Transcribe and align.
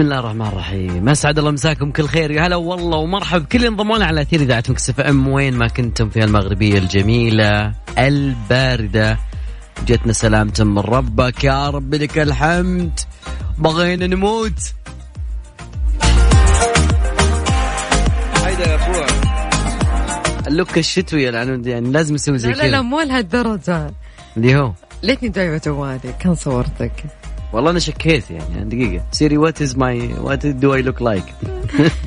بسم 0.00 0.08
الله 0.08 0.20
الرحمن 0.20 0.46
الرحيم. 0.46 1.08
اسعد 1.08 1.38
الله 1.38 1.50
مساكم 1.50 1.90
كل 1.92 2.06
خير. 2.06 2.30
يا 2.30 2.46
هلا 2.46 2.56
والله 2.56 2.98
ومرحب 2.98 3.44
كل 3.44 3.64
انضموا 3.64 3.96
لنا 3.96 4.06
على 4.06 4.22
أثير 4.22 4.40
إذاعة 4.40 4.64
Mix 4.68 5.00
FM. 5.00 5.28
وين 5.28 5.54
ما 5.54 5.68
كنتم 5.68 6.10
في 6.10 6.24
المغربية 6.24 6.78
الجميلة 6.78 7.72
الباردة. 7.98 9.18
جتنا 9.86 10.12
سلامة 10.12 10.52
من 10.60 10.78
ربك 10.78 11.44
يا 11.44 11.70
رب 11.70 11.94
لك 11.94 12.18
الحمد. 12.18 13.00
بغينا 13.58 14.06
نموت. 14.06 14.60
هيدا 18.44 18.70
يا 18.70 18.76
اخويا 18.76 19.06
ال 20.46 20.52
look 20.52 20.78
الشتوي 20.78 21.22
يعني, 21.22 21.70
يعني 21.70 21.90
لازم 21.90 22.14
يسوي 22.14 22.38
زي 22.38 22.52
كذا 22.52 22.62
لا 22.62 22.68
لا 22.68 22.82
مو 22.82 23.00
لهالدرجة. 23.00 23.94
اللي 24.36 24.56
هو؟ 24.56 24.72
ليتني 25.02 25.28
جايبة 25.28 25.60
جوالي 25.66 26.14
كان 26.20 26.34
صورتك. 26.34 27.19
والله 27.52 27.70
أنا 27.70 27.78
شكيت 27.78 28.30
يعني 28.30 28.64
دقيقة. 28.64 29.04
Siri 29.12 29.36
what 29.36 29.62
is 29.62 29.76
my 29.76 30.12
what 30.18 30.46
do 30.46 30.74
I 30.74 30.82
look 30.82 31.02
like 31.02 31.24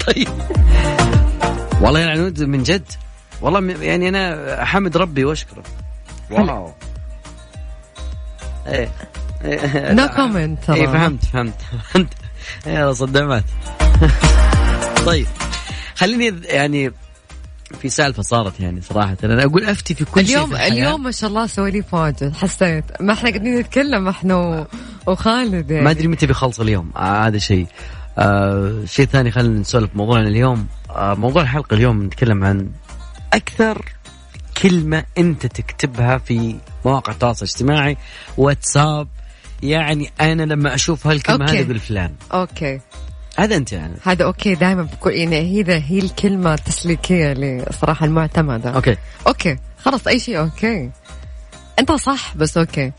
طيب. 0.07 0.27
والله 1.81 1.99
يا 1.99 2.09
عنود 2.09 2.43
من 2.43 2.63
جد. 2.63 2.91
والله 3.41 3.83
يعني 3.83 4.09
أنا 4.09 4.63
أحمد 4.63 4.97
ربي 4.97 5.25
وأشكره. 5.25 5.63
wow. 6.31 6.71
إيه. 8.67 8.89
no 9.93 10.07
comment 10.07 10.69
إيه 10.69 10.87
فهمت 10.87 11.25
فهمت 11.25 11.53
فهمت. 11.83 12.13
يا 12.65 12.93
صدمات 12.93 13.43
طيب. 15.05 15.27
خليني 15.95 16.41
يعني 16.45 16.91
في 17.81 17.89
سالفة 17.89 18.21
صارت 18.21 18.59
يعني 18.59 18.81
صراحة. 18.81 19.17
أنا 19.23 19.43
أقول 19.43 19.65
أفتي 19.65 19.95
في 19.95 20.05
كل 20.05 20.25
شيء 20.25 20.35
اليوم 20.35 20.49
في 20.49 20.55
الحياة. 20.55 20.71
اليوم 20.71 21.03
ما 21.03 21.11
شاء 21.11 21.29
الله 21.29 21.47
سواليف 21.47 21.93
واجد 21.93 22.33
حسيت. 22.33 22.83
ما 23.01 23.13
إحنا 23.13 23.29
قاعدين 23.29 23.59
نتكلم 23.59 24.07
إحنا 24.07 24.67
وخالد 25.07 25.71
يعني. 25.71 25.83
ما 25.83 25.91
أدري 25.91 26.07
متى 26.07 26.25
بيخلص 26.25 26.59
اليوم. 26.59 26.91
آه 26.95 27.27
هذا 27.27 27.37
شيء. 27.37 27.67
آه 28.17 28.85
شيء 28.85 29.05
ثاني 29.05 29.31
خلينا 29.31 29.59
نسولف 29.59 29.89
موضوعنا 29.95 30.27
اليوم. 30.27 30.67
آه 30.89 31.13
موضوع 31.13 31.41
الحلقة 31.41 31.73
اليوم 31.73 32.03
نتكلم 32.03 32.43
عن 32.43 32.69
أكثر 33.33 33.85
كلمة 34.61 35.03
أنت 35.17 35.45
تكتبها 35.45 36.17
في 36.17 36.55
مواقع 36.85 37.13
التواصل 37.13 37.45
الاجتماعي 37.45 37.97
واتساب. 38.37 39.07
يعني 39.63 40.11
أنا 40.21 40.43
لما 40.43 40.75
أشوف 40.75 41.07
هالكلمة. 41.07 41.51
هذه 41.51 41.61
أقول 41.61 41.79
فلان 41.79 42.13
okay. 42.33 42.79
هذا 43.37 43.55
انت 43.55 43.71
يعني. 43.73 43.93
هذا 44.03 44.25
okay 44.25 44.55
دائما 44.55 44.83
بكل 44.83 45.11
يعني 45.11 45.61
هذا 45.61 45.77
هي 45.77 45.99
الكلمة 45.99 46.53
التسليكية 46.53 47.31
اللي 47.31 47.65
صراحة 47.81 48.05
المعتمدة. 48.05 48.69
okay. 48.69 48.95
okay 49.27 49.57
خلاص 49.83 50.07
أي 50.07 50.19
شيء 50.19 50.39
okay. 50.39 50.89
أنت 51.79 51.91
صح 51.91 52.35
بس 52.35 52.57
okay. 52.57 52.91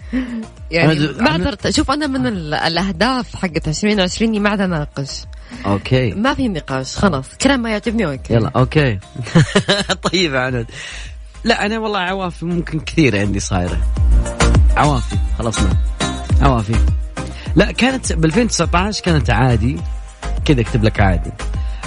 يعني 0.71 0.95
أنا- 0.95 1.21
ما 1.23 1.27
أنا- 1.39 1.47
أقدر 1.47 1.71
شوف 1.71 1.91
أنا 1.91 2.07
من 2.07 2.27
ال- 2.27 2.55
الأهداف 2.55 3.37
حقت 3.37 3.69
2020 3.69 4.43
ما 4.43 4.51
عاد 4.51 4.61
اناقش 4.61 5.11
okay. 5.67 6.11
ما 6.11 6.35
في 6.35 6.49
نقاش 6.49 6.97
خلاص. 6.97 7.27
كلام 7.41 7.63
ما 7.63 7.71
يعجبني 7.71 8.07
okay. 8.07 8.35
يلا 8.35 8.51
okay. 8.57 8.99
طيب 10.13 10.37
عنود 10.37 10.67
لا 11.45 11.67
أنا 11.67 11.79
والله 11.79 11.99
عوافي 11.99 12.45
ممكن 12.45 12.81
كثير 12.81 13.19
عندي 13.21 13.41
صايرة. 13.41 13.81
عوافي 14.77 15.17
خلصنا. 15.39 15.71
عوافي. 16.41 16.75
لا 17.57 17.73
كانت 17.73 18.13
ب 18.13 18.25
2019 18.25 19.03
كانت 19.03 19.31
عادي. 19.31 19.77
كذا 20.45 20.61
اكتب 20.61 20.85
لك 20.85 21.01
عادي. 21.01 21.31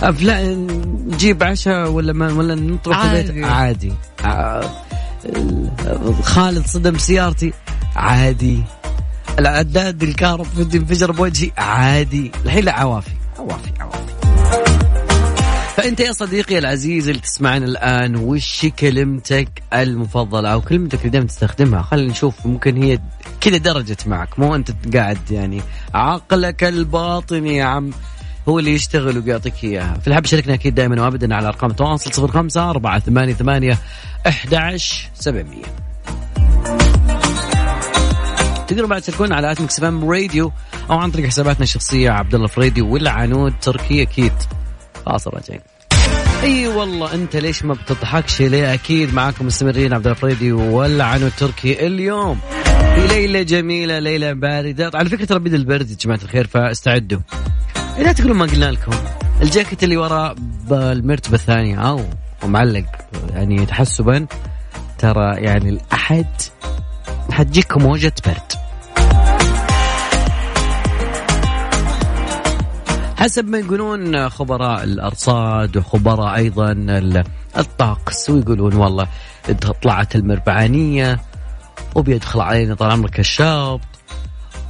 افلام 0.03 0.67
نجيب 1.07 1.43
عشاء 1.43 1.89
ولا 1.89 2.13
ما 2.13 2.33
ولا 2.33 2.55
نطبخ 2.55 3.01
في 3.01 3.19
البيت 3.19 3.45
عادي. 3.45 3.93
ع- 4.23 4.61
خالد 6.21 6.65
صدم 6.67 6.97
سيارتي 6.97 7.53
عادي. 7.95 8.63
العداد 9.39 10.03
الكهرب 10.03 10.47
انفجر 10.75 11.11
بوجهي 11.11 11.51
عادي. 11.57 12.31
الحين 12.45 12.63
لا 12.63 12.71
عوافي 12.79 13.11
عوافي 13.39 13.71
عوافي. 13.79 14.13
فأنت 15.77 15.99
يا 15.99 16.11
صديقي 16.11 16.57
العزيز 16.57 17.07
اللي 17.09 17.21
تسمعنا 17.21 17.65
الآن 17.65 18.15
وش 18.15 18.65
كلمتك 18.79 19.63
المفضلة؟ 19.73 20.49
أو 20.49 20.61
كلمتك 20.61 20.99
اللي 20.99 21.09
دائما 21.09 21.27
تستخدمها؟ 21.27 21.81
خلينا 21.81 22.11
نشوف 22.11 22.45
ممكن 22.45 22.83
هي 22.83 22.99
كذا 23.41 23.57
درجت 23.57 24.07
معك 24.07 24.39
مو 24.39 24.55
أنت 24.55 24.95
قاعد 24.95 25.31
يعني 25.31 25.61
عقلك 25.93 26.63
الباطني 26.63 27.57
يا 27.57 27.63
عم. 27.65 27.91
هو 28.49 28.59
اللي 28.59 28.73
يشتغل 28.73 29.17
ويعطيك 29.17 29.63
إياها. 29.63 29.97
في 30.01 30.07
الحب 30.07 30.25
شاركنا 30.25 30.53
أكيد 30.53 30.75
دائما 30.75 31.01
وابدا 31.01 31.35
على 31.35 31.47
أرقام 31.47 31.71
التواصل 31.71 32.29
05 32.29 32.69
4 32.69 32.99
8 32.99 33.33
8 33.33 33.77
11 34.27 35.09
700 35.13 35.63
تقدروا 38.67 38.87
بعد 38.87 39.01
تشاركونا 39.01 39.35
على 39.35 39.51
آت 39.51 39.83
إم 39.83 40.09
راديو 40.09 40.51
أو 40.89 40.97
عن 40.97 41.11
طريق 41.11 41.25
حساباتنا 41.25 41.63
الشخصية 41.63 42.09
عبد 42.09 42.35
الله 42.35 42.47
فريدي 42.47 42.81
والعنود 42.81 43.53
تركي 43.61 44.01
أكيد. 44.01 44.33
فاصل 45.05 45.31
راجعين 45.33 45.61
أي 46.43 46.67
والله 46.67 47.13
أنت 47.13 47.35
ليش 47.35 47.63
ما 47.63 47.73
بتضحكش 47.73 48.41
ليه؟ 48.41 48.73
أكيد 48.73 49.13
معاكم 49.13 49.45
مستمرين 49.45 49.93
عبد 49.93 50.07
الله 50.07 50.19
فريدي 50.19 50.51
والعنود 50.51 51.31
تركي 51.37 51.87
اليوم. 51.87 52.39
في 52.95 53.07
ليلة 53.07 53.41
جميلة 53.41 53.99
ليلة 53.99 54.33
باردة. 54.33 54.91
على 54.93 55.09
فكرة 55.09 55.25
ترى 55.25 55.39
بدا 55.39 55.55
البرد 55.55 55.89
يا 55.89 55.95
جماعة 55.95 56.19
الخير 56.23 56.47
فاستعدوا. 56.47 57.19
لا 57.97 58.11
تقولوا 58.11 58.35
ما 58.35 58.45
قلنا 58.45 58.65
لكم 58.71 58.91
الجاكيت 59.41 59.83
اللي 59.83 59.97
وراه 59.97 60.35
بالمرتبة 60.69 61.35
الثانية 61.35 61.77
أو 61.89 62.01
معلق 62.43 62.85
يعني 63.33 63.65
تحسبا 63.65 64.25
ترى 64.97 65.35
يعني 65.35 65.69
الأحد 65.69 66.25
حتجيكم 67.31 67.81
موجة 67.83 68.13
برد. 68.25 68.57
حسب 73.17 73.47
ما 73.47 73.57
يقولون 73.57 74.29
خبراء 74.29 74.83
الأرصاد 74.83 75.77
وخبراء 75.77 76.35
أيضا 76.35 76.71
ال- 76.71 77.23
الطقس 77.57 78.29
ويقولون 78.29 78.75
والله 78.75 79.07
طلعت 79.83 80.15
المربعانية 80.15 81.19
وبيدخل 81.95 82.39
علينا 82.41 82.75
طال 82.75 82.91
عمرك 82.91 83.19
الشاط 83.19 83.81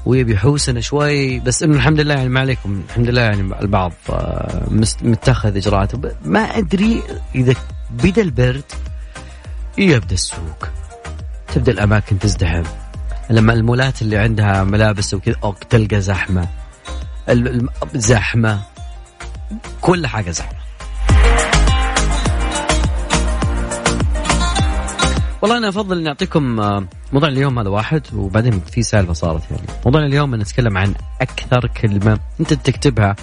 ويبي 0.08 0.34
يحوسنا 0.34 0.82
شوي 0.82 1.40
بس 1.40 1.64
إنه 1.64 1.76
الحمد 1.76 2.00
لله 2.00 2.14
يعني 2.14 2.30
ما 2.30 2.40
عليكم 2.40 2.82
الحمد 2.90 3.10
لله 3.10 3.22
يعني 3.22 3.42
البعض 3.62 3.94
آه، 4.10 4.68
متخذ 5.02 5.56
اجراءات 5.58 5.92
ما 6.26 6.40
أدري 6.40 7.04
إذا 7.36 7.54
بدا 8.04 8.22
البرد 8.22 8.64
يبدأ 9.78 10.14
السوق. 10.14 10.68
تبدأ 11.56 11.72
الأماكن 11.72 12.20
تزدحم. 12.20 12.64
لما 13.30 13.54
المولات 13.54 14.02
اللي 14.02 14.18
عندها 14.18 14.64
ملابس 14.64 15.14
وكذا 15.14 15.36
تلقى 15.70 16.02
زحمة. 16.02 16.48
زحمة. 17.96 18.62
كل 19.82 20.08
حاجة 20.08 20.32
زحمة. 20.32 20.57
والله 25.48 25.60
أنا 25.60 25.70
أفضل 25.70 25.98
إني 25.98 26.10
أعطيكم 26.10 26.60
آه، 26.60 26.88
موضوع 27.14 27.30
اليوم 27.30 27.60
هذا 27.60 27.70
واحد 27.70 28.02
وبعدين 28.16 28.60
في 28.60 28.84
سالفة 28.84 29.14
صارت 29.14 29.52
يعني. 29.52 29.64
موضوعنا 29.86 30.08
اليوم 30.08 30.36
نتكلم 30.36 30.78
عن 30.78 30.94
أكثر 31.22 31.68
كلمة 31.68 32.20
أنت 32.40 32.54
تكتبها 32.54 33.16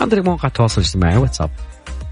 عن 0.00 0.08
طريق 0.08 0.24
مواقع 0.24 0.48
التواصل 0.48 0.80
الاجتماعي 0.80 1.16
واتساب. 1.16 1.50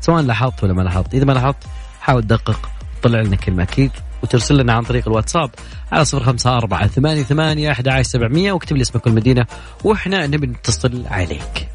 سواء 0.01 0.23
لاحظت 0.23 0.65
ولا 0.65 0.73
ما 0.73 0.83
لاحظت. 0.83 1.15
إذا 1.15 1.25
ما 1.25 1.33
لاحظت 1.33 1.57
حاول 2.01 2.23
تدقق 2.23 2.71
طلع 3.03 3.21
لنا 3.21 3.37
كلمة 3.37 3.63
أكيد 3.63 3.91
وترسل 4.23 4.59
لنا 4.59 4.73
عن 4.73 4.83
طريق 4.83 5.09
الواتساب 5.09 5.51
على 5.93 6.05
صفر 6.05 6.25
خمسة 6.25 6.57
أربعة 6.57 6.87
ثمانية 6.87 7.23
ثمانية 7.23 7.71
أحد 7.71 7.89
عشر 7.89 8.03
سبعمية 8.03 8.53
واكتب 8.53 8.77
لي 8.77 8.83
اسمك 8.83 9.07
والمدينة 9.07 9.47
وإحنا 9.85 10.27
نبي 10.27 10.47
نتصل 10.47 11.07
عليك. 11.07 11.69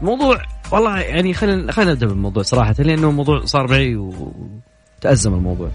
الموضوع 0.00 0.42
والله 0.72 1.00
يعني 1.00 1.34
خلينا 1.34 1.72
خلينا 1.72 1.92
نبدأ 1.92 2.06
بالموضوع 2.06 2.42
صراحة 2.42 2.74
لأنه 2.78 3.08
الموضوع 3.08 3.44
صار 3.44 3.70
معي 3.70 3.96
وتأزم 3.96 5.34
الموضوع. 5.34 5.70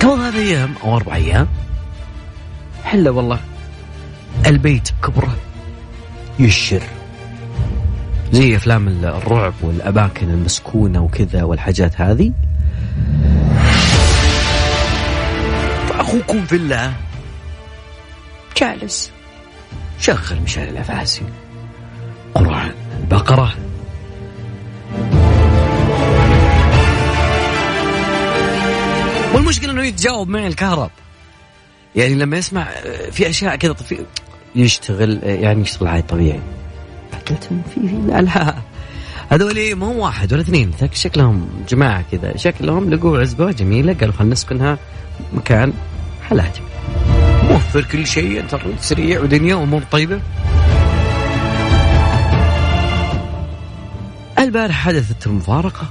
قبل 0.00 0.20
ثلاث 0.20 0.34
أيام 0.34 0.74
أو 0.84 0.96
أربع 0.96 1.14
أيام 1.14 1.48
حلة 2.84 3.10
والله. 3.10 3.40
البيت 4.46 4.88
كبره 5.02 5.36
يشر. 6.38 6.82
زي 8.32 8.56
أفلام 8.56 8.88
الرعب 8.88 9.54
والأماكن 9.62 10.30
المسكونة 10.30 11.02
وكذا 11.02 11.42
والحاجات 11.42 12.00
هذه. 12.00 12.32
فاخوكم 15.88 16.46
في 16.46 16.56
الله. 16.56 16.94
جالس. 18.60 19.12
شغل 20.00 20.40
مشان 20.44 20.62
الأفاسي. 20.62 21.22
قرآن 22.34 22.72
البقرة. 23.00 23.54
والمشكلة 29.34 29.72
إنه 29.72 29.82
يتجاوب 29.82 30.28
معي 30.28 30.46
الكهرب. 30.46 30.90
يعني 31.96 32.14
لما 32.14 32.36
يسمع 32.36 32.68
في 33.12 33.28
أشياء 33.28 33.56
كذا 33.56 33.72
في 33.72 34.04
يشتغل 34.54 35.20
يعني 35.22 35.60
يشتغل 35.60 35.88
عادي 35.88 36.02
طبيعي. 36.02 36.40
قلت 37.28 37.44
في 37.44 37.60
في. 37.74 37.80
لا 38.06 38.20
لا. 38.20 38.54
هذول 39.30 39.74
ما 39.74 39.86
واحد 39.86 40.32
ولا 40.32 40.42
اثنين 40.42 40.72
شكلهم 40.92 41.48
جماعة 41.68 42.04
كذا. 42.12 42.36
شكلهم 42.36 42.90
لقوا 42.90 43.18
عزبة 43.18 43.52
جميلة 43.52 43.94
قالوا 43.94 44.14
خلينا 44.14 44.32
نسكنها 44.32 44.78
مكان 45.32 45.72
حالاتك 46.28 46.62
موفر 47.42 47.84
كل 47.84 48.06
شيء 48.06 48.40
انترنت 48.40 48.80
سريع 48.80 49.20
ودنيا 49.20 49.54
وأمور 49.54 49.82
طيبة. 49.90 50.20
البارح 54.38 54.74
حدثت 54.74 55.26
المفارقة 55.26 55.86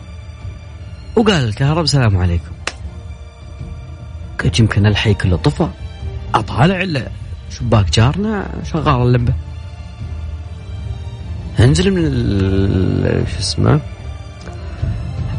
وقال 1.15 1.43
الكهرب 1.43 1.83
السلام 1.83 2.17
عليكم. 2.17 2.58
قلت 4.43 4.59
يمكن 4.59 4.85
الحي 4.85 5.13
كله 5.13 5.37
طفى. 5.37 5.67
اطالع 6.35 6.81
الا 6.81 7.07
شباك 7.49 7.89
جارنا؟ 7.89 8.47
شغال 8.63 9.01
اللمبة. 9.01 9.33
انزل 11.59 11.91
من 11.91 13.25
شو 13.27 13.39
اسمه؟ 13.39 13.79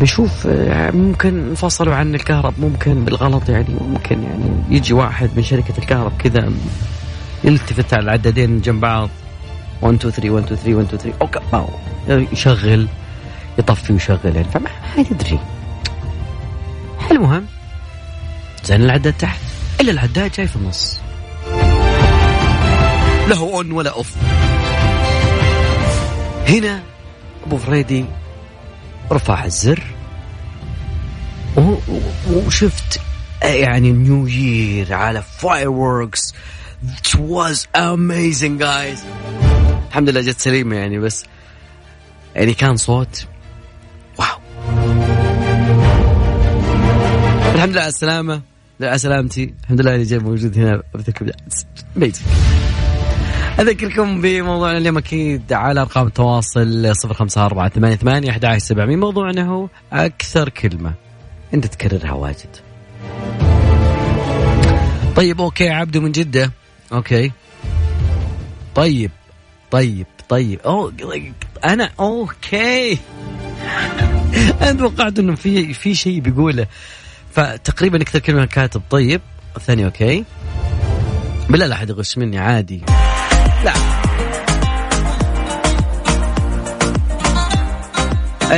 بشوف 0.00 0.44
يعني 0.44 0.96
ممكن 0.96 1.48
انفصلوا 1.48 1.94
عن 1.94 2.14
الكهرب 2.14 2.54
ممكن 2.58 3.04
بالغلط 3.04 3.48
يعني 3.48 3.74
ممكن 3.80 4.22
يعني 4.22 4.50
يجي 4.70 4.94
واحد 4.94 5.30
من 5.36 5.42
شركة 5.42 5.78
الكهرب 5.78 6.12
كذا 6.18 6.52
يلتفت 7.44 7.94
على 7.94 8.02
العددين 8.02 8.60
جنب 8.60 8.80
بعض. 8.80 9.08
1 9.82 9.94
2 9.94 10.12
3 10.12 10.30
1 10.30 10.44
2 10.44 10.56
3 10.60 10.74
1 10.74 10.86
2 10.94 11.14
3 11.14 11.40
okay 12.10 12.32
يشغل 12.32 12.88
يطفي 13.58 13.92
ويشغل 13.92 14.18
يعني 14.24 14.44
فما 14.44 14.70
يدري. 14.98 15.38
المهم 17.10 17.44
زين 18.64 18.82
العداد 18.82 19.12
تحت 19.12 19.40
إلا 19.80 19.90
العداد 19.90 20.32
جاي 20.32 20.48
في 20.48 20.56
النص. 20.56 20.98
له 23.28 23.40
on 23.40 23.72
ولا 23.72 23.90
off 23.90 24.16
هنا 26.48 26.82
أبو 27.46 27.56
فريدي 27.58 28.04
رفع 29.12 29.44
الزر. 29.44 29.82
وشفت 32.30 33.00
يعني 33.42 33.92
new 33.92 34.26
year 34.26 34.94
على 34.94 35.22
fireworks 35.22 36.34
It 36.82 37.14
was 37.14 37.66
amazing 37.76 38.58
guys. 38.58 38.98
الحمد 39.88 40.08
لله 40.08 40.20
جت 40.20 40.40
سليمة 40.40 40.76
يعني 40.76 40.98
بس 40.98 41.24
يعني 42.34 42.54
كان 42.54 42.76
صوت. 42.76 43.26
واو. 44.18 44.38
الحمد 47.54 47.72
لله 47.72 47.80
على 47.80 47.88
السلامة. 47.88 48.49
على 48.82 48.98
سلامتي. 48.98 49.54
الحمد 49.62 49.80
لله 49.80 49.94
اللي 49.94 50.04
جاي 50.04 50.18
موجود 50.18 50.58
هنا 50.58 50.82
بيتك 51.96 52.22
أذكركم 53.60 54.20
بموضوعنا 54.20 54.78
اليوم 54.78 54.98
أكيد 54.98 55.52
على 55.52 55.80
أرقام 55.80 56.06
التواصل 56.06 56.96
صفر 56.96 57.14
خمسة 57.14 57.46
أربعة 57.46 57.68
ثمانية 57.68 57.96
ثمانية 57.96 58.30
أحد 58.30 58.44
عشر 58.44 58.58
سبعمية 58.58 58.96
موضوعنا 58.96 59.46
هو 59.46 59.68
أكثر 59.92 60.48
كلمة. 60.48 60.92
أنت 61.54 61.66
تكررها 61.66 62.12
واجد. 62.12 62.56
طيب 65.16 65.40
okay 65.40 65.68
عبده 65.68 66.00
من 66.00 66.12
جدة. 66.12 66.50
okay. 66.92 67.32
طيب 68.74 69.10
طيب 69.70 70.06
طيب. 70.28 70.60
أوه 70.60 70.92
أنا 71.64 71.90
okay. 72.00 72.92
أنا 74.62 74.72
توقعت 74.72 75.18
إنه 75.18 75.34
في 75.34 75.74
في 75.74 75.94
شيء 75.94 76.20
بيقوله. 76.20 76.66
فتقريبا 77.32 78.02
أكثر 78.02 78.18
كلمة 78.18 78.44
كاتب 78.44 78.82
طيب 78.90 79.20
الثاني 79.56 79.84
okay. 79.84 80.24
بالله 81.50 81.66
لا 81.66 81.74
أحد 81.74 81.90
يغش 81.90 82.18
مني 82.18 82.38
عادي. 82.38 82.82
لا. 83.64 83.72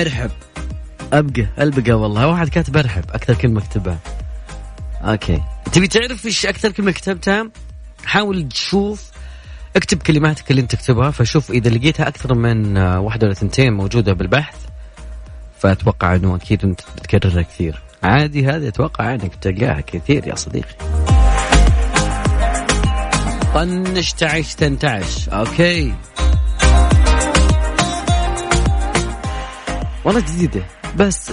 أرحب. 0.01 0.31
أبقى 1.13 1.47
ألبقى 1.59 1.93
والله. 1.93 2.27
واحد 2.27 2.49
كاتب 2.49 2.77
أرحب 2.77 3.05
أكثر 3.11 3.35
كلمة 3.35 3.61
أكتبها. 3.61 3.99
okay. 5.03 5.43
تبي 5.73 5.89
تعرف 5.89 6.27
إيش 6.27 6.47
أكثر 6.47 6.73
كلمة 6.73 6.93
كتبتها؟ 6.93 7.51
حاول 8.05 8.49
تشوف 8.49 9.11
اكتب 9.77 10.03
كلماتك 10.03 10.51
اللي 10.51 10.63
أنت 10.63 10.75
تكتبها 10.75 11.11
فشوف 11.11 11.51
إذا 11.51 11.71
لقيتها 11.71 12.09
أكثر 12.09 12.35
من 12.35 12.77
واحدة 12.79 13.27
ولا 13.27 13.35
ثنتين 13.35 13.73
موجودة 13.73 14.13
بالبحث 14.13 14.57
فأتوقع 15.59 16.15
إنه 16.15 16.37
أكيد 16.37 16.65
أنت 16.65 16.81
بتكررها 16.97 17.43
كثير. 17.43 17.83
عادي 18.05 18.47
هذا 18.47 18.69
أتوقع 18.69 19.15
أنك 19.15 19.35
تلقاها 19.35 19.81
كثير 19.81 20.29
يا 20.29 20.35
صديقي. 20.35 20.75
طنش 23.55 24.13
تعش 24.13 24.55
تنتعش. 24.55 25.29
okay. 25.29 25.95
والله 30.05 30.21
جديدة. 30.21 30.63
بس 30.97 31.33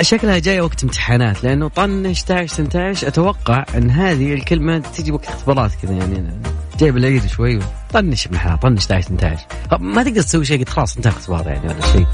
شكلها 0.00 0.38
جاية 0.38 0.60
وقت 0.60 0.82
امتحانات 0.84 1.44
لأنه 1.44 1.68
طنش 1.68 2.22
تعش 2.22 2.52
تنتعش. 2.52 3.04
أتوقع 3.04 3.64
أن 3.74 3.90
هذه 3.90 4.34
الكلمة 4.34 4.78
تجي 4.78 5.12
وقت 5.12 5.26
اختبارات 5.28 5.74
كذا 5.82 5.92
يعني 5.92 6.40
جايب 6.78 6.96
العيد 6.96 7.26
شوي. 7.26 7.58
طنش 7.92 8.26
ابن 8.26 8.56
طنش 8.56 8.86
تعش 8.86 9.04
تنتعش. 9.04 9.38
ما 9.80 10.02
تقدر 10.02 10.22
تسوي 10.22 10.44
شيء 10.44 10.60
قد 10.60 10.68
خلاص 10.68 10.96
انتهى 10.96 11.12
الاختبار 11.12 11.46
يعني 11.46 11.68
ولا 11.68 11.92
شيء 11.92 12.06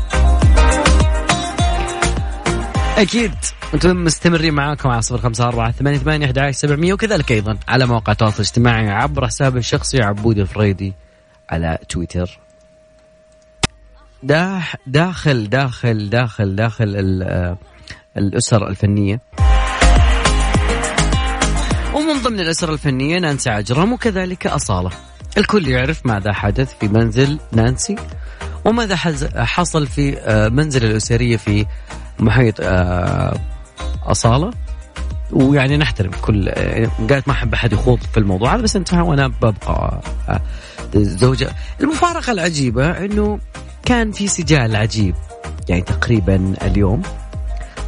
أكيد. 2.97 3.35
أنتم 3.75 4.05
مستمرين 4.05 4.55
معاكم 4.55 4.89
على 4.89 5.03
صفر 5.03 5.19
خمسة 5.19 5.45
أربعة 5.49 5.73
ثمانية 5.73 5.99
ثمانية 5.99 6.27
أحد 6.27 6.51
سبعمية 6.51 6.93
وكذلك 6.93 7.33
أيضا 7.33 7.59
على 7.69 7.87
مواقع 7.87 8.13
التواصل 8.13 8.35
الاجتماعي 8.35 8.91
عبر 8.91 9.27
حسابي 9.27 9.59
الشخصي 9.59 10.03
عبود 10.03 10.39
الفريدي 10.39 10.93
على 11.51 11.79
تويتر. 11.89 12.39
داخل 14.23 15.49
داخل 15.51 16.11
داخل 16.11 16.57
داخل 16.57 17.23
آه، 17.23 17.59
الأسر 18.17 18.69
الفنية. 18.69 19.21
ومن 21.95 22.23
ضمن 22.23 22.41
الأسر 22.41 22.73
الفنية 22.73 23.19
نانسي 23.19 23.51
عجرم 23.51 23.93
وكذلك 23.93 24.47
أصالة. 24.47 24.91
الكل 25.39 25.69
يعرف 25.69 26.07
ماذا 26.07 26.33
حدث 26.33 26.79
في 26.79 26.89
منزل 26.89 27.39
نانسي 27.53 27.97
وماذا 28.65 28.97
حصل 29.45 29.87
في 29.87 30.19
آه، 30.19 30.49
منزل 30.49 30.85
الأسرية 30.85 31.37
في 31.37 31.67
محيط 32.19 32.55
آه، 32.61 33.35
أصالة. 34.03 34.51
ويعني 35.33 35.77
نحترم 35.77 36.11
كل 36.23 36.49
قالت 37.11 37.29
ما 37.29 37.33
أحب 37.33 37.55
أحد 37.55 37.73
يخوض 37.73 37.99
في 38.13 38.21
الموضوع 38.21 38.55
هذا 38.55 38.63
بس 38.63 38.77
انتهى 38.77 39.01
وأنا 39.01 39.29
ببقى 39.29 40.01
آه، 40.29 40.41
زوجة. 40.95 41.51
المفارقة 41.81 42.33
العجيبة 42.33 42.91
إنه 42.91 43.39
كان 43.85 44.13
في 44.13 44.29
سجال 44.29 44.77
عجيب 44.77 45.15
يعني 45.69 45.83
تقريبا 45.83 46.55
اليوم 46.63 47.03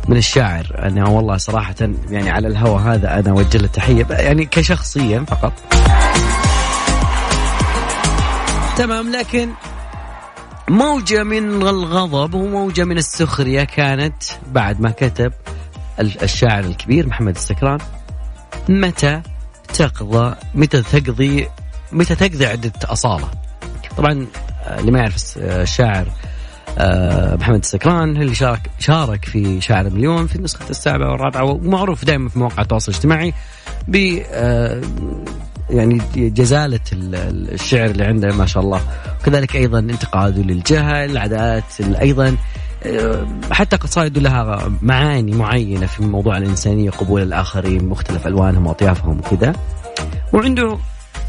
من 0.08 0.16
الشاعر. 0.16 0.66
أنا 0.78 1.08
والله 1.08 1.36
صراحة 1.36 1.74
يعني 2.10 2.30
على 2.30 2.48
الهوى 2.48 2.80
هذا 2.80 3.18
أنا 3.18 3.30
أوجه 3.30 3.58
له 3.58 3.66
تحية 3.66 4.06
يعني 4.10 4.44
كشخصيا 4.46 5.24
فقط. 5.28 5.52
تمام 8.76 9.12
لكن 9.12 9.48
موجة 10.70 11.22
من 11.22 11.62
الغضب 11.62 12.34
وموجة 12.34 12.84
من 12.84 12.98
السخرية 12.98 13.64
كانت 13.64 14.22
بعد 14.52 14.80
ما 14.80 14.90
كتب 14.90 15.32
الشاعر 16.00 16.64
الكبير 16.64 17.06
محمد 17.06 17.34
السكران 17.34 17.78
متى 18.68 19.22
تقضى 19.74 20.34
متى 20.54 20.82
تقضي 20.82 21.48
متى 21.92 22.14
تقضي 22.14 22.46
عدة 22.46 22.72
أصالة؟ 22.84 23.30
طبعا 23.96 24.26
آه، 24.64 24.80
اللي 24.80 24.90
ما 24.90 24.98
يعرف 24.98 25.38
آه، 25.38 25.62
الشاعر 25.62 26.06
آه، 26.78 27.36
محمد 27.36 27.58
السكران 27.58 28.16
اللي 28.16 28.34
شارك 28.34 28.70
شارك 28.78 29.24
في 29.24 29.60
شاعر 29.60 29.90
مليون 29.90 30.26
في 30.26 30.36
النسخة 30.36 30.70
السابعة 30.70 31.10
والرابعة 31.12 31.44
ومعروف 31.44 32.04
دائما 32.04 32.28
في 32.28 32.38
مواقع 32.38 32.62
التواصل 32.62 32.92
الاجتماعي 32.92 33.34
ب 33.88 34.22
يعني 35.70 36.00
جزالة 36.14 36.80
الشعر 36.92 37.90
اللي 37.90 38.04
عنده 38.04 38.28
ما 38.28 38.46
شاء 38.46 38.62
الله. 38.62 38.80
وكذلك 39.20 39.56
أيضا 39.56 39.78
انتقاده 39.78 40.42
للجهل 40.42 41.10
العادات 41.10 41.80
أيضا 41.80 42.36
آه، 42.82 43.26
حتى 43.50 43.76
قصائده 43.76 44.20
لها 44.20 44.72
معاني 44.82 45.32
معينة 45.32 45.86
في 45.86 46.02
موضوع 46.02 46.36
الإنسانية 46.36 46.90
قبول 46.90 47.22
الآخرين 47.22 47.84
مختلف 47.84 48.26
ألوانهم 48.26 48.66
وأطيافهم 48.66 49.18
وكذا. 49.18 49.52
وعنده 50.32 50.78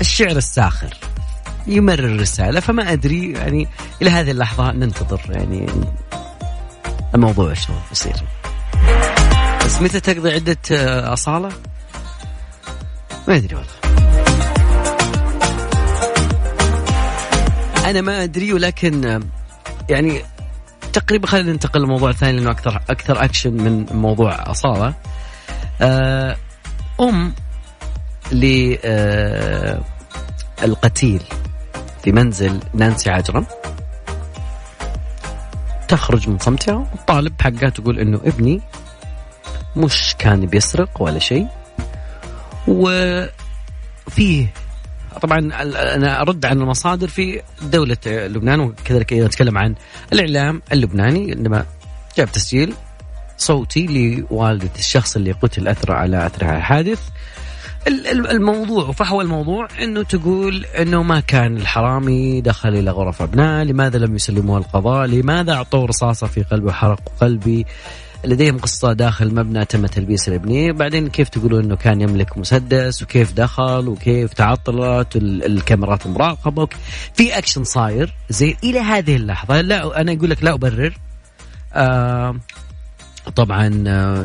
الشعر 0.01 0.37
الساخر 0.37 0.93
يمرر 1.67 2.19
رسالة. 2.19 2.59
فما 2.59 2.93
أدري 2.93 3.31
يعني 3.31 3.67
إلى 4.01 4.09
هذه 4.09 4.31
اللحظة 4.31 4.71
ننتظر 4.71 5.21
يعني 5.29 5.65
الموضوع 7.15 7.53
شلون 7.53 7.79
يصير. 7.91 8.15
بس 9.65 9.81
متى 9.81 9.99
تقضي 9.99 10.31
عدة 10.31 10.57
آه، 10.71 11.13
أصالة؟ 11.13 11.49
ما 13.27 13.35
أدري 13.35 13.55
والله. 13.55 14.28
أنا 17.89 18.01
ما 18.01 18.23
أدري 18.23 18.53
ولكن 18.53 19.23
يعني 19.89 20.21
تقريبا 20.93 21.27
خلينا 21.27 21.51
ننتقل 21.51 21.81
لموضوع 21.81 22.11
ثاني 22.11 22.37
لأنه 22.37 22.51
أكثر 22.51 22.81
أكثر 22.89 23.23
اكشن 23.23 23.53
من 23.53 23.85
موضوع 23.91 24.51
أصالة. 24.51 24.93
آه، 25.81 26.37
أم 27.01 27.33
للقتيل 30.61 31.23
في 32.03 32.11
منزل 32.11 32.59
نانسي 32.73 33.09
عجرم. 33.09 33.45
تخرج 35.87 36.29
من 36.29 36.39
صمتها 36.39 36.75
وتطالب 36.75 37.41
حقها 37.41 37.69
تقول 37.69 37.99
إنه 37.99 38.17
ابني 38.25 38.61
مش 39.75 40.15
كان 40.19 40.45
بيسرق 40.45 41.01
ولا 41.01 41.19
شيء 41.19 41.47
وفيه 42.67 44.47
طبعا 45.21 45.39
أنا 45.95 46.21
أرد 46.21 46.45
عن 46.45 46.61
المصادر 46.61 47.07
في 47.07 47.41
دولة 47.61 47.97
لبنان 48.05 48.59
وكذلك 48.59 49.13
أيضا 49.13 49.25
أتكلم 49.25 49.57
عن 49.57 49.75
الإعلام 50.13 50.61
اللبناني 50.71 51.31
عندما 51.31 51.65
جاب 52.17 52.31
تسجيل 52.31 52.73
صوتي 53.37 53.85
لوالدة 54.29 54.69
الشخص 54.79 55.15
اللي 55.15 55.31
قتل 55.31 55.67
اثر 55.67 55.91
على 55.91 56.25
اثر 56.25 56.57
الحادث 56.57 56.99
الموضوع 58.07 58.87
وفحوى 58.87 59.23
الموضوع 59.23 59.67
إنه 59.81 60.03
تقول 60.03 60.65
إنه 60.65 61.03
ما 61.03 61.19
كان 61.19 61.57
الحرامي 61.57 62.41
دخل 62.41 62.69
إلى 62.69 62.91
غرف 62.91 63.21
أبناء، 63.21 63.63
لماذا 63.63 63.97
لم 63.97 64.15
يسلموها 64.15 64.59
القضاء؟ 64.59 65.07
لماذا 65.07 65.53
أعطوه 65.53 65.85
رصاصة 65.85 66.27
في 66.27 66.43
قلبه 66.43 66.67
وحرقوا 66.67 67.13
قلبي؟ 67.21 67.65
لديهم 68.25 68.57
قصة 68.57 68.93
داخل 68.93 69.35
مبنى 69.35 69.65
تم 69.65 69.85
تلبيس 69.85 70.27
الابنية 70.27 70.71
بعدين 70.71 71.07
كيف 71.07 71.29
تقولون 71.29 71.63
أنه 71.63 71.75
كان 71.75 72.01
يملك 72.01 72.37
مسدس 72.37 73.03
وكيف 73.03 73.33
دخل 73.33 73.87
وكيف 73.87 74.33
تعطلت 74.33 75.15
الكاميرات 75.15 76.05
المراقبة 76.05 76.67
في 77.13 77.37
أكشن 77.37 77.63
صاير. 77.63 78.13
زين 78.29 78.55
إلى 78.63 78.79
هذه 78.79 79.15
اللحظة 79.15 79.61
لا 79.61 80.01
أنا 80.01 80.13
أقول 80.13 80.29
لك 80.29 80.43
لا 80.43 80.53
أبرر. 80.53 80.97
آه 81.73 82.35
طبعا 83.35 83.67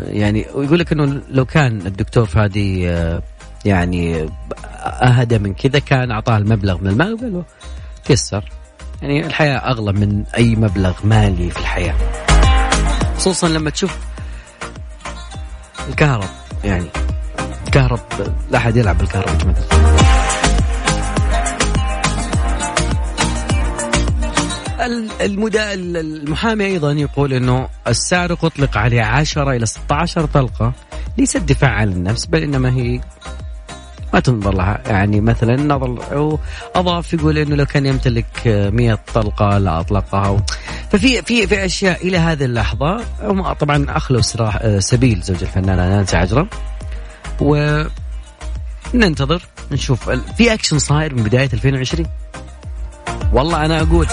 يعني 0.09 0.41
يقول 0.41 0.79
لك 0.79 0.93
أنه 0.93 1.21
لو 1.31 1.45
كان 1.45 1.87
الدكتور 1.87 2.27
فادي 2.27 2.91
آه 2.91 3.23
يعني 3.65 4.29
أهدى 4.83 5.39
من 5.39 5.55
كذا 5.55 5.79
كان 5.79 6.11
أعطاه 6.11 6.37
المبلغ 6.37 6.79
من 6.81 6.89
المال 6.89 7.15
وقال 7.15 7.33
له 7.33 7.45
تيسر. 8.05 8.45
يعني 9.03 9.27
الحياة 9.27 9.57
أغلى 9.57 9.93
من 9.93 10.25
أي 10.37 10.57
مبلغ 10.57 10.95
مالي 11.05 11.51
في 11.51 11.59
الحياة. 11.59 11.95
خصوصا 13.25 13.49
لما 13.49 13.71
تشوف 13.71 13.97
الكهرب 15.89 16.29
يعني 16.65 16.87
الكهرب 17.67 18.01
لا 18.51 18.59
أحد 18.59 18.77
يلعب 18.77 18.99
بالكهرب 18.99 19.29
مثلا 19.29 19.85
المدا 25.21 25.75
المحامي 25.75 26.65
أيضا 26.65 26.93
يقول 26.93 27.33
إنه 27.33 27.69
السارق 27.89 28.45
أطلق 28.45 28.77
عليه 28.77 29.03
10 29.03 29.53
إلى 29.53 29.67
16 29.67 30.27
طلقة 30.27 30.73
ليست 31.19 31.37
دفاع 31.37 31.71
عن 31.71 31.93
النفس 31.93 32.27
بل 32.27 32.43
إنما 32.43 32.71
هي 32.71 33.01
ما 34.15 34.21
تنظر 34.21 34.55
لها. 34.55 34.81
يعني 34.87 35.21
مثلا 35.21 35.57
نظر 35.57 36.39
أضاف 36.75 37.15
يقول 37.15 37.39
إنه 37.39 37.57
لو 37.57 37.67
كان 37.67 37.87
يمتلك 37.87 38.27
100 38.47 38.99
طلقة 39.15 39.59
لا 39.59 39.81
أطلقها 39.81 40.29
ففي 40.95 41.23
في 41.23 41.47
في 41.47 41.65
أشياء 41.65 42.07
إلى 42.09 42.19
هذه 42.19 42.45
اللحظة. 42.45 43.05
طبعا 43.61 43.87
اخلوا 43.89 44.21
سبيل 44.79 45.21
زوج 45.21 45.43
الفنانة 45.43 45.89
نانسي 45.89 46.17
عجرم. 46.17 46.49
و 47.41 47.83
ننتظر 48.95 49.43
نشوف 49.73 50.11
في 50.11 50.55
أكشن 50.55 50.79
صاير 50.79 51.15
من 51.15 51.23
بداية 51.23 51.49
2020 51.53 52.07
والله 53.33 53.65
أنا 53.65 53.83
أقول 53.83 54.07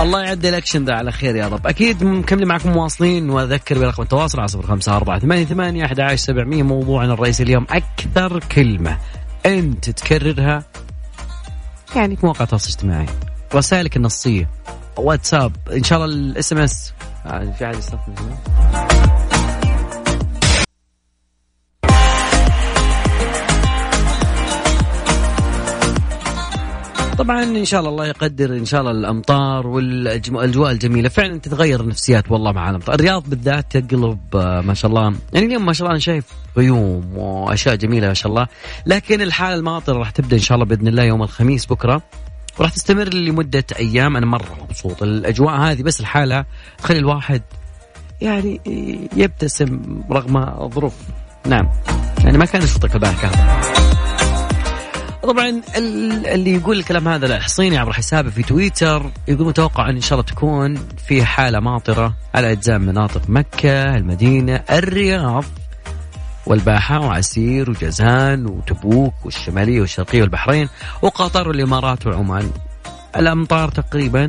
الله 0.00 0.22
يعدي 0.22 0.48
الأكشن 0.48 0.84
ده 0.84 0.94
على 0.94 1.12
خير 1.12 1.36
يا 1.36 1.48
رب. 1.48 1.66
أكيد 1.66 2.04
مكملين 2.04 2.48
معكم 2.48 2.72
مواصلين 2.72 3.30
وأذكر 3.30 3.78
برقم 3.78 4.02
التواصل 4.02 4.38
على 4.38 4.48
صفر 4.48 4.66
خمسة 4.66 4.96
أربعة 4.96 5.18
ثمانية 5.18 5.44
ثمانية 5.44 5.84
أحد 5.84 6.00
عشر 6.00 6.16
سبعمية. 6.16 6.62
موضوعنا 6.62 7.12
الرئيسي 7.12 7.42
اليوم 7.42 7.66
أكثر 7.70 8.38
كلمة 8.38 8.98
أنت 9.46 9.90
تكررها 9.90 10.64
يعني 11.96 12.16
في 12.16 12.26
مواقع 12.26 12.44
التواصل 12.44 12.68
الاجتماعي. 12.68 13.06
رسائلك 13.54 13.96
النصية. 13.96 14.50
واتساب. 14.96 15.52
إن 15.72 15.84
شاء 15.84 16.04
الله 16.04 16.14
الإس 16.14 16.52
إم 16.52 16.58
إس. 16.58 16.92
في 17.58 17.64
أحد 17.64 17.78
يستخدم 17.78 18.14
طبعا 27.18 27.42
إن 27.42 27.64
شاء 27.64 27.80
الله 27.80 27.90
الله 27.90 28.06
يقدر 28.06 28.50
إن 28.50 28.64
شاء 28.64 28.80
الله 28.80 28.90
الأمطار 28.90 29.66
والاجواء 29.66 30.72
الجميلة. 30.72 31.08
فعلا 31.08 31.38
تتغير 31.38 31.80
النفسيات 31.80 32.30
والله 32.30 32.52
مع 32.52 32.70
الأمطار. 32.70 32.94
الرياض 32.94 33.30
بالذات 33.30 33.76
تقلب 33.76 34.36
آه، 34.36 34.60
ما 34.60 34.74
شاء 34.74 34.88
الله. 34.88 35.14
يعني 35.32 35.46
اليوم 35.46 35.66
ما 35.66 35.72
شاء 35.72 35.82
الله 35.82 35.90
أنا 35.90 36.00
شايف 36.00 36.24
غيوم 36.56 37.16
وأشياء 37.16 37.74
جميلة 37.74 38.08
ما 38.08 38.14
شاء 38.14 38.30
الله. 38.30 38.46
لكن 38.86 39.20
الحالة 39.20 39.54
الماطره 39.54 39.98
راح 39.98 40.10
تبدأ 40.10 40.36
إن 40.36 40.42
شاء 40.42 40.54
الله 40.54 40.66
بإذن 40.66 40.88
الله 40.88 41.02
يوم 41.02 41.22
الخميس 41.22 41.66
بكرة. 41.66 42.02
وراح 42.58 42.70
تستمر 42.70 43.14
لمدة 43.14 43.64
أيام. 43.78 44.16
أنا 44.16 44.26
مرة 44.26 44.56
مبسوط. 44.62 45.02
الأجواء 45.02 45.54
هذه 45.54 45.82
بس 45.82 46.00
الحالة 46.00 46.44
تخلي 46.78 46.98
الواحد 46.98 47.42
يعني 48.20 48.60
يبتسم 49.16 50.02
رغم 50.10 50.36
الظروف 50.36 50.94
نعم. 51.46 51.68
يعني 52.24 52.38
ما 52.38 52.44
كان 52.44 52.62
يشوطك 52.62 52.94
البارحه 52.94 53.30
طبعا 55.22 55.62
اللي 56.26 56.54
يقول 56.54 56.78
الكلام 56.78 57.08
هذا 57.08 57.36
الحصيني 57.36 57.78
عبر 57.78 57.92
حسابه 57.92 58.30
في 58.30 58.42
تويتر. 58.42 59.10
يقول 59.28 59.46
متوقع 59.46 59.90
إن 59.90 60.00
شاء 60.00 60.18
الله 60.18 60.30
تكون 60.30 60.78
في 61.06 61.24
حالة 61.24 61.60
ماطرة 61.60 62.14
على 62.34 62.52
أجزاء 62.52 62.78
مناطق 62.78 63.22
مكة، 63.28 63.96
المدينة، 63.96 64.62
الرياض. 64.70 65.44
والباحة 66.46 67.00
وعسير 67.00 67.70
وجازان 67.70 68.46
وتبوك 68.46 69.14
والشمالية 69.24 69.80
والشرقية 69.80 70.20
والبحرين 70.20 70.68
وقطر 71.02 71.48
والإمارات 71.48 72.06
وعمان 72.06 72.50
الأمطار 73.16 73.68
تقريبا 73.68 74.28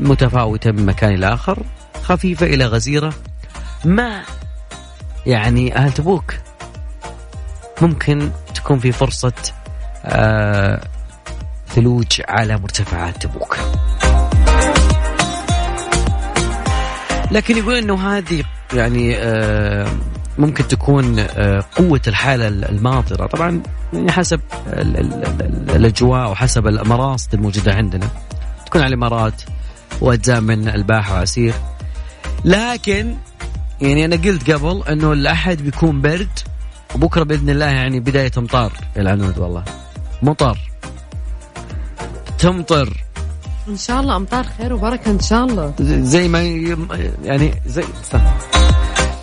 متفاوتة 0.00 0.70
من 0.72 0.86
مكان 0.86 1.14
إلى 1.14 1.34
آخر 1.34 1.58
خفيفة 2.02 2.46
إلى 2.46 2.66
غزيرة. 2.66 3.12
ما 3.84 4.22
يعني 5.26 5.76
أهل 5.76 5.92
تبوك 5.92 6.34
ممكن 7.82 8.30
تكون 8.54 8.78
في 8.78 8.92
فرصة 8.92 9.32
آه 10.04 10.80
ثلوج 11.68 12.22
على 12.28 12.56
مرتفعات 12.56 13.22
تبوك. 13.22 13.56
لكن 17.30 17.56
يقول 17.56 17.74
إنه 17.74 18.16
هذه 18.16 18.44
يعني 18.74 19.16
آه 19.16 19.86
ممكن 20.38 20.68
تكون 20.68 21.18
آه 21.18 21.64
قوة 21.76 22.00
الحالة 22.06 22.48
الماطرة. 22.48 23.26
طبعا 23.26 23.62
يعني 23.92 24.12
حسب 24.12 24.40
الأجواء 25.76 26.30
وحسب 26.30 26.66
المراصد 26.66 27.34
الموجودة 27.34 27.74
عندنا. 27.74 28.08
تكون 28.66 28.82
على 28.82 28.88
الإمارات 28.88 29.42
وأجزاء 30.00 30.40
من 30.40 30.68
الباحة 30.68 31.14
وعسير. 31.14 31.54
لكن 32.44 33.14
يعني 33.80 34.04
أنا 34.04 34.16
قلت 34.16 34.50
قبل 34.50 34.82
أنه 34.88 35.12
الأحد 35.12 35.62
بيكون 35.62 36.00
برد 36.00 36.38
وبكرة 36.94 37.22
بإذن 37.22 37.50
الله 37.50 37.66
يعني 37.66 38.00
بداية 38.00 38.32
أمطار 38.38 38.72
العنود 38.96 39.38
والله. 39.38 39.64
مطر. 40.22 40.58
تمطر. 42.38 43.04
إن 43.68 43.76
شاء 43.76 44.00
الله 44.00 44.16
امطار 44.16 44.44
خير 44.58 44.72
وبركة 44.72 45.10
إن 45.10 45.20
شاء 45.20 45.44
الله. 45.44 45.74
زي 45.80 46.28
ما 46.28 46.42
يعني 47.22 47.54
زي 47.66 47.84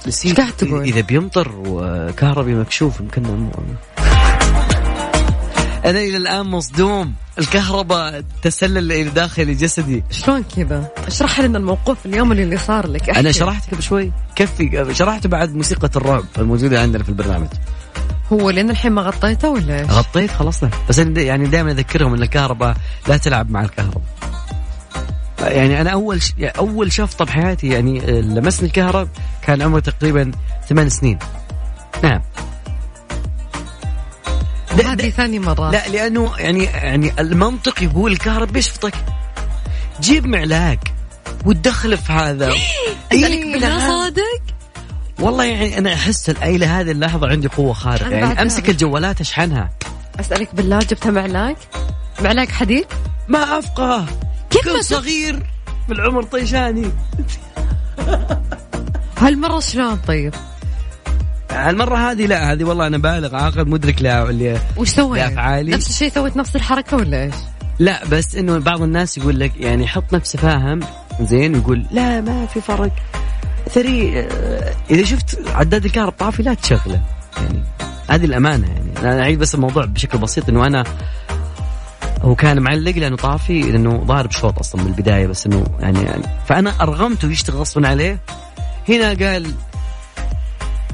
بس 0.08 0.28
قاعد 0.28 0.52
تقول؟ 0.52 0.82
إذا 0.82 1.02
بيمطر 1.02 1.52
وكهربي 1.58 2.56
مكشوف 2.56 3.00
يمكن 3.00 3.50
أنا 5.86 6.00
إلى 6.00 6.18
الآن 6.18 6.46
مصدوم. 6.46 7.14
الكهرباء 7.40 8.24
تسلل 8.42 8.92
إلى 8.92 9.10
داخل 9.10 9.58
جسدي. 9.58 10.04
شلون 10.12 10.44
كذا؟ 10.56 10.92
اشرح 11.08 11.40
لنا 11.40 11.58
الموقف 11.58 12.06
اليوم 12.06 12.32
اللي 12.32 12.58
صار 12.58 12.88
لك 12.88 13.10
احكي. 13.10 13.20
أنا 13.20 13.32
شرحت 13.32 13.72
قبل 13.74 13.84
شوي. 13.84 14.12
كفي 14.36 14.86
شرحت 14.92 15.28
بعد 15.28 15.56
موسيقى 15.56 15.90
الرعب 15.96 16.26
الموجودة 16.38 16.82
عندنا 16.82 17.04
في 17.04 17.10
البرنامج. 17.10 17.48
هو 18.34 18.50
لين 18.50 18.70
الحين 18.70 18.92
ما 18.92 19.02
غطيته 19.02 19.50
ولا 19.50 19.80
إيش؟ 19.80 19.90
غطيت 19.90 20.32
خلصنا 20.32 20.70
بس 20.90 21.00
يعني 21.00 21.48
دائما 21.48 21.72
أذكرهم 21.72 22.14
إن 22.14 22.24
الكهرباء 22.24 22.76
لا 23.08 23.18
تلعب 23.18 23.52
مع 23.52 23.62
الكهرباء. 23.62 24.02
يعني 25.42 25.82
أنا 25.82 25.90
أول 25.90 26.22
ش... 26.22 26.34
يعني 26.38 26.58
أول 26.58 26.92
شفطة 26.92 27.26
بحياتي 27.26 27.68
يعني 27.68 28.22
لمسني 28.22 28.68
الكهرباء 28.68 29.08
كان 29.42 29.62
عمري 29.62 29.82
تقريبا 29.82 30.32
ثمان 30.70 30.90
سنين. 30.90 31.20
نعم. 32.04 32.22
هذه 34.86 35.10
ثاني 35.10 35.40
مرة. 35.40 35.72
لا 35.72 35.88
لأنه 35.88 36.38
يعني 36.38 36.64
يعني 36.64 37.14
المنطق 37.20 37.84
يقول 37.84 38.12
الكهرباء 38.12 38.54
بيشفطك. 38.54 38.94
جيب 40.02 40.26
معلاق 40.26 40.78
وتدخل 41.46 41.98
في 41.98 42.14
هذا. 42.14 42.54
إيه 43.12 43.54
بالله 43.54 43.88
صادق. 43.88 44.42
والله 45.20 45.46
يعني 45.46 45.78
أنا 45.78 45.94
أحس 45.94 46.30
إلى 46.30 46.66
هذه 46.66 46.92
اللحظة 46.92 47.28
عندي 47.28 47.48
قوة 47.48 47.74
خارقة. 47.74 48.10
يعني 48.10 48.42
أمسك 48.42 48.70
الجوالات 48.70 49.22
أشحنها. 49.22 49.70
أسألك 50.20 50.56
بالله 50.56 50.80
جبتها 50.80 51.12
معلاق؟ 51.12 51.56
معلاق 52.22 52.48
حديد؟ 52.48 52.86
ما 53.28 53.60
أفقه. 53.60 54.06
كيف 54.06 54.29
كنت 54.64 54.84
صغير 54.84 55.44
بالعمر 55.90 56.24
طيشاني 56.24 56.92
هالمرة 59.22 59.60
شلون 59.60 59.96
طيب؟ 59.96 60.34
المره 61.52 62.12
هذه 62.12 62.26
لا 62.26 62.52
هذه 62.52 62.64
والله 62.64 62.88
أنا 62.88 62.98
بالغ 62.98 63.36
عاقل 63.36 63.70
مدرك 63.70 64.02
لا 64.02 64.30
اللي 64.30 64.60
وش 64.78 64.90
سويت؟ 64.90 65.24
لأفعالي. 65.24 65.72
نفس 65.72 65.90
الشيء 65.90 66.12
سويت 66.12 66.38
نفس 66.38 66.56
الحركة 66.56 66.98
ولا 66.98 67.24
إيش؟ 67.24 67.36
لا 67.80 68.06
بس 68.06 68.36
إنه 68.36 68.58
بعض 68.58 68.82
الناس 68.82 69.18
يقول 69.18 69.40
لك 69.40 69.52
يعني 69.58 69.88
حط 69.88 70.14
نفسه 70.14 70.40
فاهم 70.40 70.80
زين 71.22 71.56
ويقول 71.56 71.86
لا 71.92 72.22
ما 72.22 72.46
في 72.46 72.62
فرق 72.62 72.92
ثري 73.70 74.20
آه، 74.20 74.74
إذا 74.90 75.04
شفت 75.04 75.40
عداد 75.48 75.86
الكهرب 75.86 76.12
طافي 76.12 76.44
لا 76.44 76.54
تشغله 76.54 77.02
يعني 77.38 77.64
هذه 78.10 78.26
الأمانة 78.26 78.68
يعني 78.68 79.00
أنا 79.00 79.22
أعيد 79.22 79.40
بس 79.40 79.56
الموضوع 79.56 79.86
بشكل 79.86 80.18
بسيط 80.18 80.50
إنه 80.50 80.68
أنا 80.68 80.84
هو 82.22 82.36
كان 82.36 82.60
معلق 82.60 82.98
لأنه 82.98 83.16
طافي 83.16 83.62
لأنه 83.62 83.98
ضارب 83.98 84.32
شوط 84.32 84.60
أصلا 84.60 84.84
من 84.84 84.88
البداية 84.88 85.28
بس 85.28 85.46
إنه 85.46 85.64
يعني, 85.80 86.04
يعني 86.04 86.24
فأنا 86.48 86.74
أرغمته 86.82 87.32
يشتغل 87.32 87.58
غصبا 87.58 87.88
عليه 87.88 88.20
هنا 88.90 89.08
قال 89.08 89.52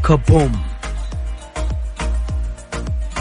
كبوم 0.04 0.52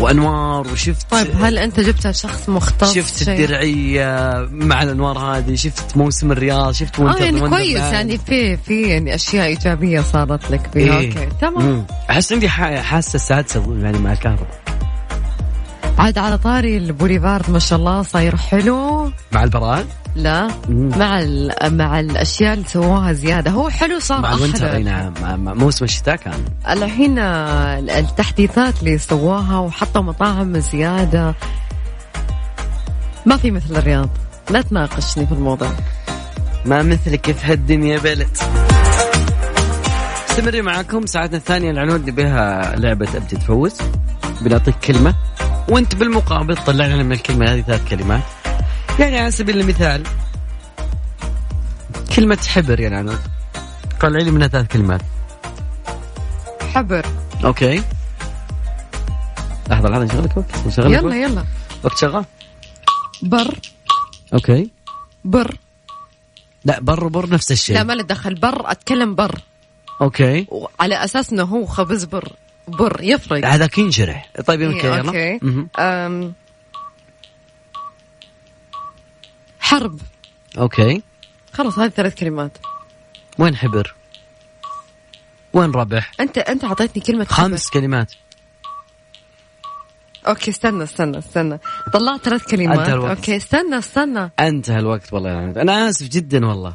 وأنوار 0.01 0.73
وشفت 0.73 1.11
طيب 1.11 1.27
هل 1.41 1.59
أنت 1.59 1.81
جبت 1.81 2.11
شخص 2.11 2.49
مختص 2.49 2.95
شفت 2.95 3.25
شيء؟ 3.25 3.35
الدرعية 3.35 4.49
مع 4.51 4.83
الأنوار 4.83 5.19
هذه 5.19 5.55
شفت 5.55 5.97
موسم 5.97 6.33
الرياض 6.33 6.73
شفت 6.73 7.01
آه 7.01 7.03
winter 7.05 7.25
يعني 7.25 7.41
wonderland. 7.41 7.65
كويس 7.65 7.93
يعني 7.93 8.19
في 8.19 8.57
في 8.57 8.83
يعني 8.83 9.15
أشياء 9.15 9.47
إيجابية 9.47 10.01
صارت 10.01 10.51
لك 10.51 10.71
فيها 10.73 10.99
إيه. 10.99 11.09
okay 11.09 11.29
تمام. 11.41 11.87
أحس 12.11 12.33
عندي 12.33 12.49
حاسة 12.49 13.17
السادسه 13.17 13.77
يعني 13.83 13.99
مع 13.99 14.13
الكهرباء 14.13 14.61
عاد 15.99 16.19
على 16.19 16.39
طاري 16.39 16.77
البوليفارد 16.77 17.51
ما 17.51 17.59
شاء 17.59 17.79
الله 17.79 18.03
صاير 18.03 18.37
حلو. 18.37 19.11
مع 19.33 19.45
البراد؟ 19.45 19.87
لا 20.17 20.49
مم. 20.69 20.89
مع 20.99 21.25
مع 21.69 22.01
الأشياء 22.01 22.55
اللي 22.55 22.65
سووها 22.69 23.13
زيادة. 23.13 23.51
هو 23.51 23.69
حلو 23.69 23.99
صار 23.99 24.21
مع 24.21 24.33
ال 24.33 24.39
winter 24.39 24.79
نعم. 24.79 25.15
موسم 25.59 25.85
الشتاء 25.85 26.17
كان. 26.17 26.45
الحين 26.69 27.19
التحديثات 27.19 28.81
اللي 28.81 28.99
سووها 28.99 29.59
وحطوا 29.59 30.03
مطاعم 30.03 30.59
زيادة. 30.59 31.35
ما 33.27 33.37
في 33.37 33.51
مثل 33.51 33.77
الرياض. 33.77 34.09
لا 34.51 34.63
تناقشني 34.63 35.27
في 35.27 35.33
الموضوع. 35.33 35.71
ما 36.65 36.83
مثلك 36.83 37.33
في 37.33 37.53
هالدنيا 37.53 37.99
بلد 37.99 38.37
استمري 40.31 40.63
معكم 40.63 41.07
ساعتنا 41.07 41.37
الثانية 41.37 41.71
العنود 41.71 42.11
بها 42.11 42.77
لعبة 42.77 43.09
أبتي 43.15 43.37
تفوز. 43.37 43.75
بنعطيك 44.41 44.75
كلمة. 44.75 45.15
وانت 45.69 45.95
بالمقابل 45.95 46.57
طلع 46.57 46.87
لنا 46.87 47.03
من 47.03 47.13
الكلمة 47.13 47.53
هذه 47.53 47.61
ثلاث 47.61 47.89
كلمات. 47.89 48.23
يعني 48.99 49.19
على 49.19 49.31
سبيل 49.31 49.61
المثال 49.61 50.03
كلمة 52.17 52.39
حبر 52.47 52.81
يا 52.81 52.97
عنود 52.97 53.21
طلع 54.01 54.19
لي 54.19 54.31
منها 54.31 54.49
ثلاث 54.49 54.67
كلمات. 54.67 55.01
حبر. 56.75 57.07
أوكي. 57.45 57.83
لحظة 59.71 59.89
لحظة 59.89 60.05
نشغلك 60.05 60.37
وقت 60.37 60.67
نشغلك 60.67 60.91
يلا 60.91 61.07
وقت. 61.07 61.15
يلا. 61.15 61.45
وقت 61.85 61.99
شغال. 61.99 62.25
بر. 63.23 63.59
okay. 64.35 64.71
بر. 65.25 65.57
لا 66.65 66.81
بر 66.81 67.05
وبر 67.05 67.31
نفس 67.31 67.53
الشيء. 67.53 67.77
لا 67.77 67.83
ما 67.83 67.93
له 67.93 68.03
دخل. 68.03 68.35
بر 68.35 68.71
أتكلم 68.71 69.15
بر. 69.15 69.41
okay. 70.01 70.47
على 70.81 71.05
أساس 71.05 71.33
إنه 71.33 71.43
هو 71.43 71.67
خبز 71.67 72.05
بر. 72.05 72.33
بر 72.69 72.97
يفرق 73.03 73.47
هذاك 73.47 73.79
ينشرح 73.79 74.31
طيب 74.47 74.61
إيه، 74.61 74.99
okay 74.99 75.19
يلا. 75.19 75.67
أم. 75.79 76.33
حرب 79.61 80.01
okay 80.59 81.03
خلاص 81.53 81.79
هذه 81.79 81.89
ثلاث 81.89 82.15
كلمات 82.15 82.59
وين 83.39 83.57
حبر؟ 83.57 83.95
وين 85.53 85.71
ربح؟ 85.71 86.13
أنت 86.21 86.39
أنت 86.39 86.65
أعطيتني 86.65 87.03
كلمة 87.03 87.25
حبر. 87.25 87.35
خمس 87.35 87.71
كلمات 87.71 88.13
okay 90.29 90.51
استنى 90.51 90.83
استنى 90.83 91.19
استنى 91.19 91.59
طلعت 91.93 92.21
ثلاث 92.25 92.51
كلمات 92.51 92.79
أنتهى 92.79 92.95
الوقت. 92.95 93.17
okay 93.17 93.37
استنى 93.37 93.79
استنى 93.79 94.31
أنتهى 94.41 94.79
الوقت 94.79 95.13
والله 95.13 95.31
عمد. 95.31 95.59
أنا 95.59 95.89
آسف 95.89 96.09
جدا 96.09 96.47
والله 96.47 96.75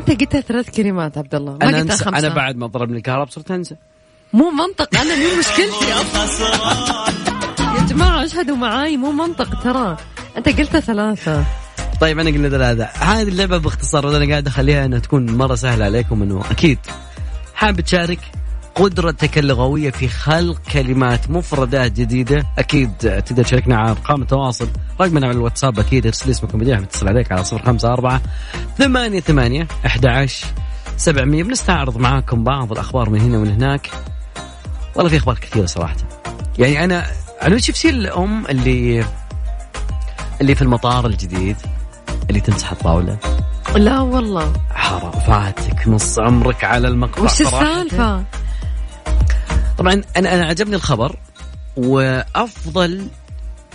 أنت 0.00 0.20
قلت 0.20 0.36
ثلاث 0.36 0.70
كلمات 0.70 1.18
عبد 1.18 1.34
الله 1.34 1.52
ما 1.52 1.68
أنا 1.68 1.80
أنسى. 1.80 2.04
خمسة. 2.04 2.18
أنا 2.18 2.34
بعد 2.34 2.56
ما 2.56 2.66
ضربني 2.66 2.96
الكهرب 2.96 3.28
صرت 3.30 3.50
أنسى. 3.50 3.76
مو 4.32 4.50
منطق 4.50 5.00
أنا 5.00 5.16
مو 5.16 5.38
مشكلتي. 5.38 5.88
يا 7.78 7.86
جماعة 7.88 8.24
اشهدوا 8.24 8.56
معاي 8.56 8.96
مو 8.96 9.12
منطق 9.12 9.62
ترى. 9.62 9.96
أنت 10.36 10.48
قلت 10.48 10.76
ثلاثة. 10.76 11.44
طيب 12.00 12.18
أنا 12.18 12.30
قلنا 12.30 12.48
ثلاثة. 12.48 12.84
هذه 12.84 13.28
اللعبة 13.28 13.58
باختصار 13.58 14.06
وأنا 14.06 14.30
قاعد 14.30 14.46
أخليها 14.46 14.84
إنها 14.84 14.98
تكون 14.98 15.36
مرة 15.36 15.54
سهلة 15.54 15.84
عليكم 15.84 16.22
إنه 16.22 16.42
أكيد 16.50 16.78
حابب 17.54 17.80
تشارك 17.80 18.18
قدرتك 18.74 19.38
اللغوية 19.38 19.90
في 19.90 20.08
خلق 20.08 20.60
كلمات 20.72 21.30
مفردات 21.30 21.92
جديدة. 21.92 22.46
أكيد 22.58 22.92
تقدر 22.98 23.44
تشاركنا 23.44 23.76
على 23.76 23.90
أرقام 23.90 24.22
التواصل. 24.22 24.68
رقمنا 25.00 25.26
على 25.26 25.36
الواتساب 25.36 25.78
أكيد 25.78 26.06
ارسل 26.06 26.30
اسمك 26.30 26.54
ومدينة. 26.54 26.80
بتصل 26.80 27.08
عليك 27.08 27.32
على 27.32 27.44
صفر 27.44 27.62
خمسة 27.62 27.92
أربعة 27.92 28.20
ثمانية 28.78 29.20
ثمانية 29.20 29.68
أحد 29.86 30.06
عشر 30.06 30.46
سبعمية. 30.96 31.42
بنستعرض 31.42 31.96
معاكم 31.96 32.44
بعض 32.44 32.72
الأخبار 32.72 33.10
من 33.10 33.20
هنا 33.20 33.38
ومن 33.38 33.50
هناك. 33.50 33.90
والله 34.96 35.10
في 35.10 35.16
أخبار 35.16 35.38
كثيرة 35.38 35.66
صراحة. 35.66 35.96
يعني 36.58 36.84
أنا 36.84 37.06
أنا 37.42 37.58
شفت 37.58 37.84
الأم 37.84 38.46
اللي 38.46 39.04
اللي 40.40 40.54
في 40.54 40.62
المطار 40.62 41.06
الجديد؟ 41.06 41.56
اللي 42.30 42.40
تمسح 42.40 42.72
الطاولة؟ 42.72 43.16
لا 43.76 44.00
والله. 44.00 44.52
حرام 44.70 45.10
فاتك 45.10 45.88
نص 45.88 46.18
عمرك 46.18 46.64
على 46.64 46.88
المقطع 46.88 47.22
وش 47.22 47.30
صراحة. 47.30 48.24
طبعا 49.80 50.02
أنا 50.16 50.34
أنا 50.34 50.44
عجبني 50.44 50.76
الخبر 50.76 51.16
وأفضل 51.76 53.06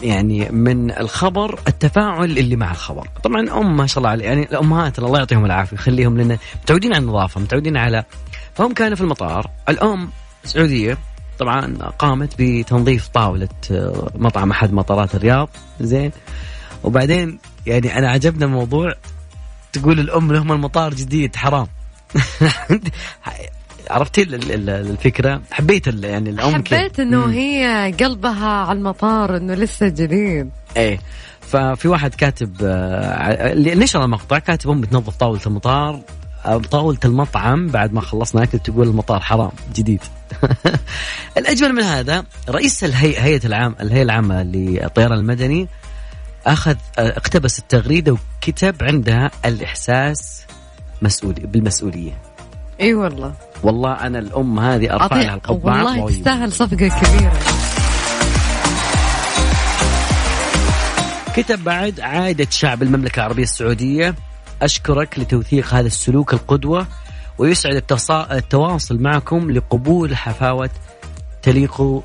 يعني 0.04 0.50
من 0.50 0.92
الخبر 0.92 1.60
التفاعل 1.68 2.38
اللي 2.38 2.56
مع 2.56 2.72
الخبر. 2.72 3.08
طبعا 3.24 3.50
أم 3.50 3.78
ما 3.78 3.88
شاء 3.88 3.98
الله 3.98 4.10
عليه 4.10 4.26
يعني 4.26 4.44
الأمهات 4.44 5.00
الله 5.00 5.20
يعطيهم 5.20 5.46
العافية 5.46 5.76
يخليهم 5.76 6.18
لنا 6.18 6.38
متعودين 6.64 6.94
على 6.94 7.02
النظافة 7.02 7.42
متعودين 7.42 7.78
على 7.78 8.04
فهم 8.56 8.74
كانوا 8.74 8.96
في 8.96 9.02
المطار 9.02 9.50
الأم 9.70 10.10
سعودية 10.44 10.98
طبعا 11.40 11.78
قامت 11.78 12.34
بتنظيف 12.40 13.08
طاولة 13.08 13.50
آه، 13.72 14.12
مطعم 14.16 14.52
أحد 14.52 14.74
مطارات 14.74 15.16
الرياض 15.16 15.50
زين. 15.80 16.12
وبعدين 16.84 17.40
يعني 17.66 17.98
أنا 17.98 18.12
عجبنا 18.12 18.46
الموضوع 18.46 18.94
تقول 19.74 20.00
الأم 20.00 20.32
لهم 20.32 20.52
المطار 20.52 20.94
جديد 20.94 21.36
حرام. 21.36 21.68
عرفتي 23.90 24.22
ال- 24.22 24.34
ال- 24.36 24.52
ال- 24.52 24.70
الفكرة 24.70 25.42
حبيت 25.52 25.88
يعني 25.88 26.30
الأم. 26.30 26.54
حبيت 26.56 27.00
إنه. 27.00 27.26
هي 27.26 27.94
قلبها 28.00 28.50
على 28.50 28.78
المطار 28.78 29.38
إنه 29.38 29.54
لسه 29.54 29.88
جديد 29.88 30.50
إيه 30.78 31.00
ففي 31.42 31.88
واحد 31.88 32.16
كاتب 32.16 32.56
آه، 32.64 33.52
اللي 33.52 33.76
نشر 33.76 34.04
المقطع 34.06 34.40
كاتب 34.40 34.70
أم 34.70 34.82
بتنظف 34.82 35.16
طاولة 35.16 35.42
المطار 35.48 36.02
آه، 36.46 36.58
طاولة 36.58 36.98
المطعم 37.06 37.68
بعد 37.68 37.94
ما 37.94 38.02
خلصنا 38.02 38.44
أكل 38.44 38.60
تقول 38.60 38.88
المطار 38.88 39.20
حرام 39.20 39.52
جديد. 39.76 40.02
الأجمل 41.38 41.74
من 41.74 41.84
هذا 41.84 42.24
رئيس 42.50 42.84
الهيئه 42.84 43.24
هيئة 43.24 43.46
العام 43.46 43.76
الهيئة 43.82 44.04
العامة 44.04 44.44
للطيران 44.44 45.20
المدني 45.20 45.68
أخذ 46.46 46.76
آه، 47.00 47.10
اقتبس 47.10 47.60
التغريدة 47.60 48.12
وكتب 48.12 48.76
عندها 48.84 49.32
الإحساس 49.46 50.46
مسؤول 51.02 51.34
بالمسؤولية. 51.34 52.22
إي 52.82 52.94
والله. 52.94 53.34
والله 53.64 53.94
أنا 53.94 54.20
الأم 54.20 54.60
هذه 54.60 54.94
أرفع 54.94 55.16
لها 55.22 55.36
القبعه 55.36 55.86
والله. 55.86 56.10
تستاهل 56.10 56.52
صفقة 56.52 56.76
كبيرة. 56.88 57.34
كتب 61.36 61.64
بعد 61.64 62.00
عائدة 62.00 62.48
شعب 62.50 62.84
المملكة 62.84 63.20
العربية 63.20 63.44
السعودية 63.44 64.16
أشكرك 64.62 65.20
لتوثيق 65.20 65.74
هذا 65.74 65.88
السلوك 65.88 66.34
القدوة 66.34 66.88
ويسعد 67.38 67.76
التصا- 67.76 68.32
التواصل 68.32 69.02
معكم 69.02 69.52
لقبول 69.52 70.16
حفاوة 70.18 70.70
تليق 71.42 72.04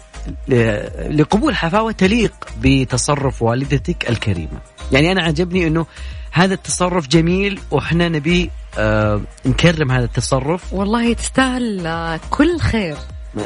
لقبول 1.10 1.56
حفاوة 1.56 1.92
تليق 1.92 2.32
بتصرف 2.62 3.42
والدتك 3.42 4.10
الكريمة. 4.10 4.58
يعني 4.92 5.12
أنا 5.12 5.22
عجبني 5.22 5.66
أنه 5.66 5.86
هذا 6.30 6.54
التصرف 6.54 7.08
جميل 7.08 7.60
وإحنا 7.70 8.08
نبي 8.08 8.50
آه 8.78 9.20
نكرم 9.46 9.90
هذا 9.92 10.04
التصرف. 10.04 10.72
والله 10.72 11.12
تستاهل 11.12 11.86
آه، 11.86 12.20
كل 12.30 12.58
خير. 12.58 12.96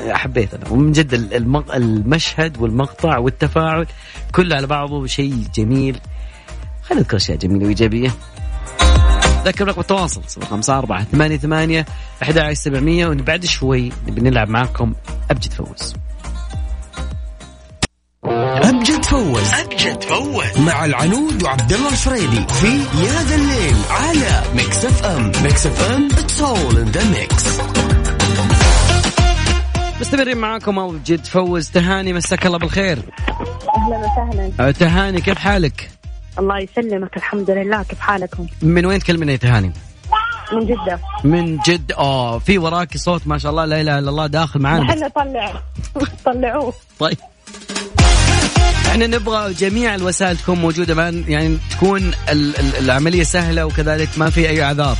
حبيت 0.09 0.55
أنا. 0.55 0.68
ومن 0.68 0.92
جد. 0.92 1.14
المشهد 1.75 2.59
والمقطع 2.59 3.18
والتفاعل 3.18 3.87
كله 4.33 4.57
على 4.57 4.66
بعضه 4.66 5.07
شيء 5.07 5.44
جميل. 5.55 6.01
خلينا 6.83 7.03
نذكر 7.03 7.16
أشياء 7.16 7.38
جميلة 7.38 7.64
وإيجابية. 7.64 8.11
ذكر 9.44 9.68
رقم 9.68 9.81
التواصل 9.81 10.23
054 10.53 11.05
88 11.05 11.85
11700 12.23 13.07
وبعد 13.07 13.44
شوي 13.44 13.92
نبي 14.09 14.20
نلعب 14.20 14.49
معكم 14.49 14.94
أبجد 15.31 15.53
فوز. 15.53 15.94
أبجد 18.54 19.04
فوز. 19.04 19.54
أبجد 19.54 20.02
فوز. 20.02 20.58
مع 20.58 20.84
العنود 20.84 21.42
وعبد 21.42 21.72
الله 21.72 21.88
الفريدي 21.88 22.46
في 22.48 22.66
يا 22.76 23.22
ذا 23.22 23.34
الليل 23.34 23.76
على 23.90 24.42
Mix 24.54 24.85
FM 24.85 25.33
Mix 25.42 25.66
FM 25.66 26.09
it's 26.18 26.40
all 26.40 26.78
in 26.78 26.85
the 26.85 27.04
mix 27.04 27.61
مستمرين 30.00 30.36
معاكم 30.36 30.78
أبجد 30.78 31.24
فوز. 31.26 31.70
تهاني 31.70 32.12
مساك 32.12 32.46
الله 32.46 32.58
بالخير. 32.58 32.98
أهلا 33.76 33.98
وسهلا. 33.98 34.52
أه، 34.60 34.70
تهاني 34.70 35.20
كيف 35.20 35.38
حالك؟ 35.38 35.90
الله 36.38 36.58
يسلمك 36.58 37.16
الحمد 37.16 37.50
لله. 37.50 37.82
كيف 37.82 38.00
حالكم؟ 38.00 38.46
من 38.62 38.86
وين 38.86 38.98
تكلمنا 38.98 39.32
يا 39.32 39.36
تهاني؟ 39.36 39.72
من 40.52 40.66
جدة. 40.66 40.98
من 41.24 41.58
جد. 41.58 41.92
آه 41.92 42.38
في 42.38 42.58
وراكي 42.58 42.98
صوت 42.98 43.26
ما 43.26 43.38
شاء 43.38 43.50
الله 43.50 43.64
لا 43.64 43.80
إله 43.80 43.98
إلا 43.98 44.10
الله 44.10 44.26
داخل 44.26 44.60
معانا. 44.60 44.90
إحنا 44.90 45.08
طلع 45.08 45.52
طلعوه. 46.24 46.72
طيب. 46.98 47.18
إحنا 48.87 49.06
نبغى 49.06 49.54
جميع 49.54 49.94
الوسائل 49.94 50.37
تكون 50.37 50.58
موجودة 50.58 50.94
ما 50.94 51.08
يعني 51.08 51.58
تكون 51.70 52.02
ال- 52.28 52.56
ال- 52.60 52.76
العملية 52.76 53.22
سهلة 53.22 53.66
وكذلك 53.66 54.08
ما 54.16 54.30
في 54.30 54.48
أي 54.48 54.62
أعذار. 54.62 54.96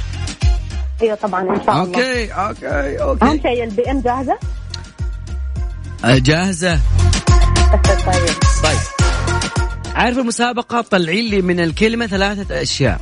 أيوه 1.03 1.15
طبعا 1.15 1.43
إن 1.43 1.61
شاء 1.67 1.75
الله. 1.83 1.85
okay 1.85 2.33
okay 2.33 2.69
أهم 3.03 3.29
okay 3.29 3.43
شيء 3.43 3.65
ال 3.65 3.91
BM 3.91 4.01
جاهزة؟ 4.01 4.39
أه، 6.05 6.19
جاهزة. 6.19 6.81
طيب. 8.07 8.35
طيب. 8.63 8.79
عارف 9.95 10.19
المسابقة؟ 10.19 10.81
طلعي 10.81 11.29
لي 11.31 11.43
من 11.43 11.61
الكلمة 11.61 12.07
ثلاثة 12.07 12.63
أشياء. 12.63 13.01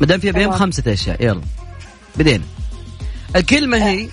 ما 0.00 0.06
دام 0.06 0.20
فيها 0.20 0.32
بهم 0.32 0.44
تمام. 0.44 0.58
خمسة 0.58 0.92
أشياء 0.92 1.24
يلا. 1.24 1.40
بدينا 2.16 2.44
الكلمة 3.36 3.76
هي 3.76 4.08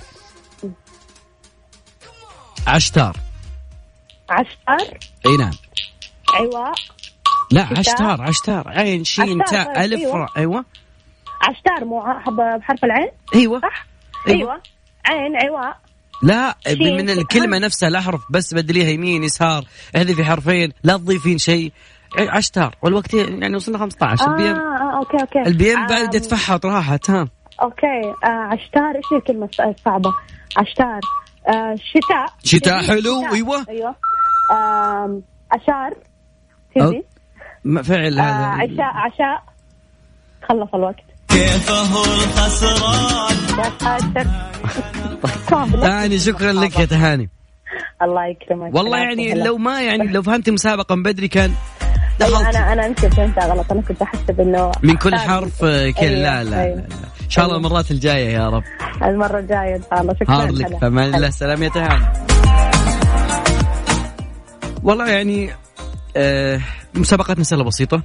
عشتار. 2.67 3.17
عشتار 4.32 4.98
أي 5.26 5.38
نعم. 5.38 5.52
عواء 6.34 6.74
لا 7.52 7.65
شتار. 7.65 7.78
عشتار 7.80 8.22
عشتار 8.22 8.63
عين 8.67 9.04
شين 9.04 9.44
تاء 9.44 9.65
طيب، 9.65 9.78
ألف 9.78 10.00
أيوة. 10.02 10.15
راء. 10.17 10.30
أيوه. 10.38 10.65
عشتار 11.50 11.86
مو 11.86 12.02
بحرف 12.60 12.84
العين؟ 12.84 13.10
أيوه. 13.36 13.60
صح؟ 13.62 13.86
أيوة. 14.28 14.39
أيوه. 14.39 14.62
عين 15.06 15.36
عواء 15.50 15.78
لا 16.24 16.56
شين. 16.67 16.98
من. 16.98 17.10
الكلمة 17.10 17.58
نفسها 17.60 17.89
الاحرف 17.89 18.22
بس 18.30 18.54
بدليها 18.54 18.89
يمين 18.89 19.24
يسار 19.24 19.63
احذفي 19.96 20.24
حرفين 20.26 20.74
لا 20.84 20.98
تضيفين 20.98 21.38
شيء. 21.38 21.72
عشتار 22.20 22.76
والوقت 22.82 23.13
يعني 23.13 23.56
وصلنا 23.56 23.78
15 23.78 24.24
آه, 24.28 24.32
البي 24.32 24.52
ام 24.52 24.56
آه 24.60 24.98
أوكي 24.98 25.17
أوكي. 25.22 25.39
البي 25.50 25.74
ام 25.74 25.80
آم، 25.80 25.88
بعد 25.88 26.10
تفحط 26.22 26.65
راحت 26.65 27.10
ها. 27.10 27.28
okay. 27.62 27.86
آه 28.24 28.28
عشتار 28.28 28.96
إيش 28.96 29.06
هي 29.13 29.17
الكلمة 29.17 29.48
الص- 29.48 29.67
الصعبة؟ 29.67 30.13
عشتار 30.58 31.00
آه 31.48 31.76
شتاء. 31.76 32.26
شتاء 32.44 32.84
حلو، 32.84 33.00
شتاء. 33.22 33.34
أيوة. 33.34 33.65
أيوه. 33.70 33.96
تبي 36.76 37.04
ما 37.64 37.82
فعل 37.82 38.20
آه 38.20 38.22
هذا. 38.22 38.46
عشاء 38.46 38.92
عشاء. 38.96 39.44
خلص 40.50 40.70
الوقت. 40.76 41.04
الخسران؟ 42.24 43.36
ساتر 43.80 44.28
صعب، 45.50 45.76
لا. 45.76 45.82
تهاني 45.82 46.20
شكرا 46.20 46.52
لك 46.52 46.80
يا 46.80 46.86
تهاني 46.86 47.30
الله 48.02 48.26
يكرمك. 48.26 48.76
والله 48.76 48.98
يعني. 48.98 49.34
لو 49.34 49.58
ما 49.58 49.82
يعني 49.82 50.08
لو 50.08 50.22
فهمت 50.22 50.48
المسابقه 50.48 50.96
من 50.96 51.04
بدري 51.04 51.28
كان 51.28 51.52
دخلت. 52.20 52.56
أنا 52.56 52.74
أنا 52.74 52.86
يمكن 52.86 53.10
فهمتها 53.10 53.48
غلط 53.54 53.72
أنا 53.72 53.82
كنت 53.82 54.02
احسب 54.02 54.42
انه 54.42 54.72
من 54.84 54.98
كل 54.98 55.16
حرف 55.16 55.64
آه، 55.64 55.90
كل 55.90 56.06
أيوة، 56.06 56.22
لا 56.22 56.44
لا, 56.44 56.50
لا, 56.50 56.62
أيوة. 56.64 56.76
لا. 56.76 56.84
إن 57.24 57.30
شاء 57.30 57.46
الله 57.46 57.58
المرات 57.58 57.92
الجاية 57.92 58.30
يا 58.30 58.50
رب. 58.50 58.64
المرة 59.04 59.40
الجاية 59.40 59.76
إن 59.76 59.82
شاء 59.90 60.02
الله. 60.02 60.14
شكرا. 60.14 60.46
لك. 60.46 60.66
هلا. 60.66 60.80
فمان 60.80 61.16
الله. 61.16 61.30
سلام 61.30 61.64
يا 61.64 61.70
تهاني. 61.70 62.06
والله 64.84 65.10
يعني 65.10 65.56
آه 66.17 66.62
مسابقتنا 66.94 67.44
سهلة 67.44 67.63
بسيطة. 67.63 68.04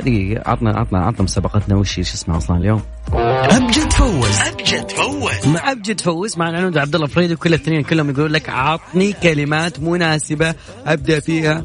دقيقة 0.00 0.50
عطنا 0.50 0.70
عطنا 0.78 0.98
عطنا 1.06 1.22
مسابقتنا 1.22 1.76
وش 1.76 1.98
إيش 1.98 2.14
اسمها 2.14 2.38
أصلا 2.38 2.56
اليوم؟ 2.56 2.82
أبجد 3.12 3.92
فوز. 3.92 4.40
أبجد 4.40 4.90
فوز. 4.90 5.46
مع 5.46 5.72
أبجد 5.72 6.00
فوز 6.00 6.38
مع 6.38 6.48
العنود 6.48 6.78
عبد 6.78 6.94
الله 6.94 7.06
الفريدي 7.06 7.34
وكل 7.34 7.54
الاثنين 7.54 7.82
كلهم 7.82 8.10
يقولون 8.10 8.30
لك 8.30 8.48
عطني 8.48 9.12
كلمات 9.12 9.80
مناسبة 9.80 10.54
أبدأ 10.86 11.20
فيها. 11.20 11.64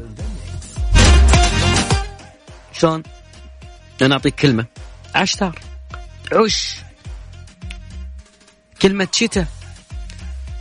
شلون؟ 2.72 3.02
أنا 4.02 4.14
أعطيك 4.14 4.34
كلمة. 4.34 4.66
عشتار. 5.14 5.58
عش. 6.32 6.76
كلمة 8.82 9.08
شتاء. 9.12 9.46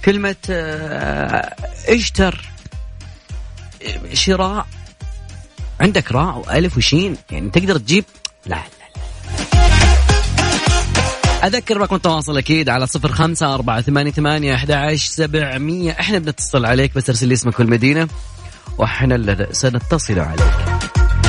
كلمة 0.06 0.36
آه، 0.50 1.56
إشتر. 1.88 2.46
شراء. 4.14 4.68
عندك 5.80 6.12
راء 6.12 6.38
وألف 6.38 6.78
وشين 6.78 7.18
يعني 7.32 7.50
تقدر 7.50 7.78
تجيب. 7.78 8.06
لا 8.46 8.56
لا 8.56 8.64
أذكر 11.48 11.78
رقم 11.78 11.96
التواصل 11.96 12.38
أكيد 12.38 12.70
على 12.70 12.88
صفر 12.88 13.12
خمسة 13.12 13.54
أربعة 13.54 13.82
ثمانية 13.82 14.12
ثمانية 14.12 14.56
أحد 14.56 14.72
عشر 14.72 15.12
سبعمية. 15.12 15.92
إحنا 15.92 16.20
بنتصل 16.20 16.66
عليك 16.66 16.96
بس 16.96 17.10
أرسل 17.10 17.28
لي 17.28 17.34
اسمك 17.34 17.60
والمدينة 17.60 18.08
وإحنا 18.78 19.48
سنتصل 19.52 20.20
عليك. 20.20 20.54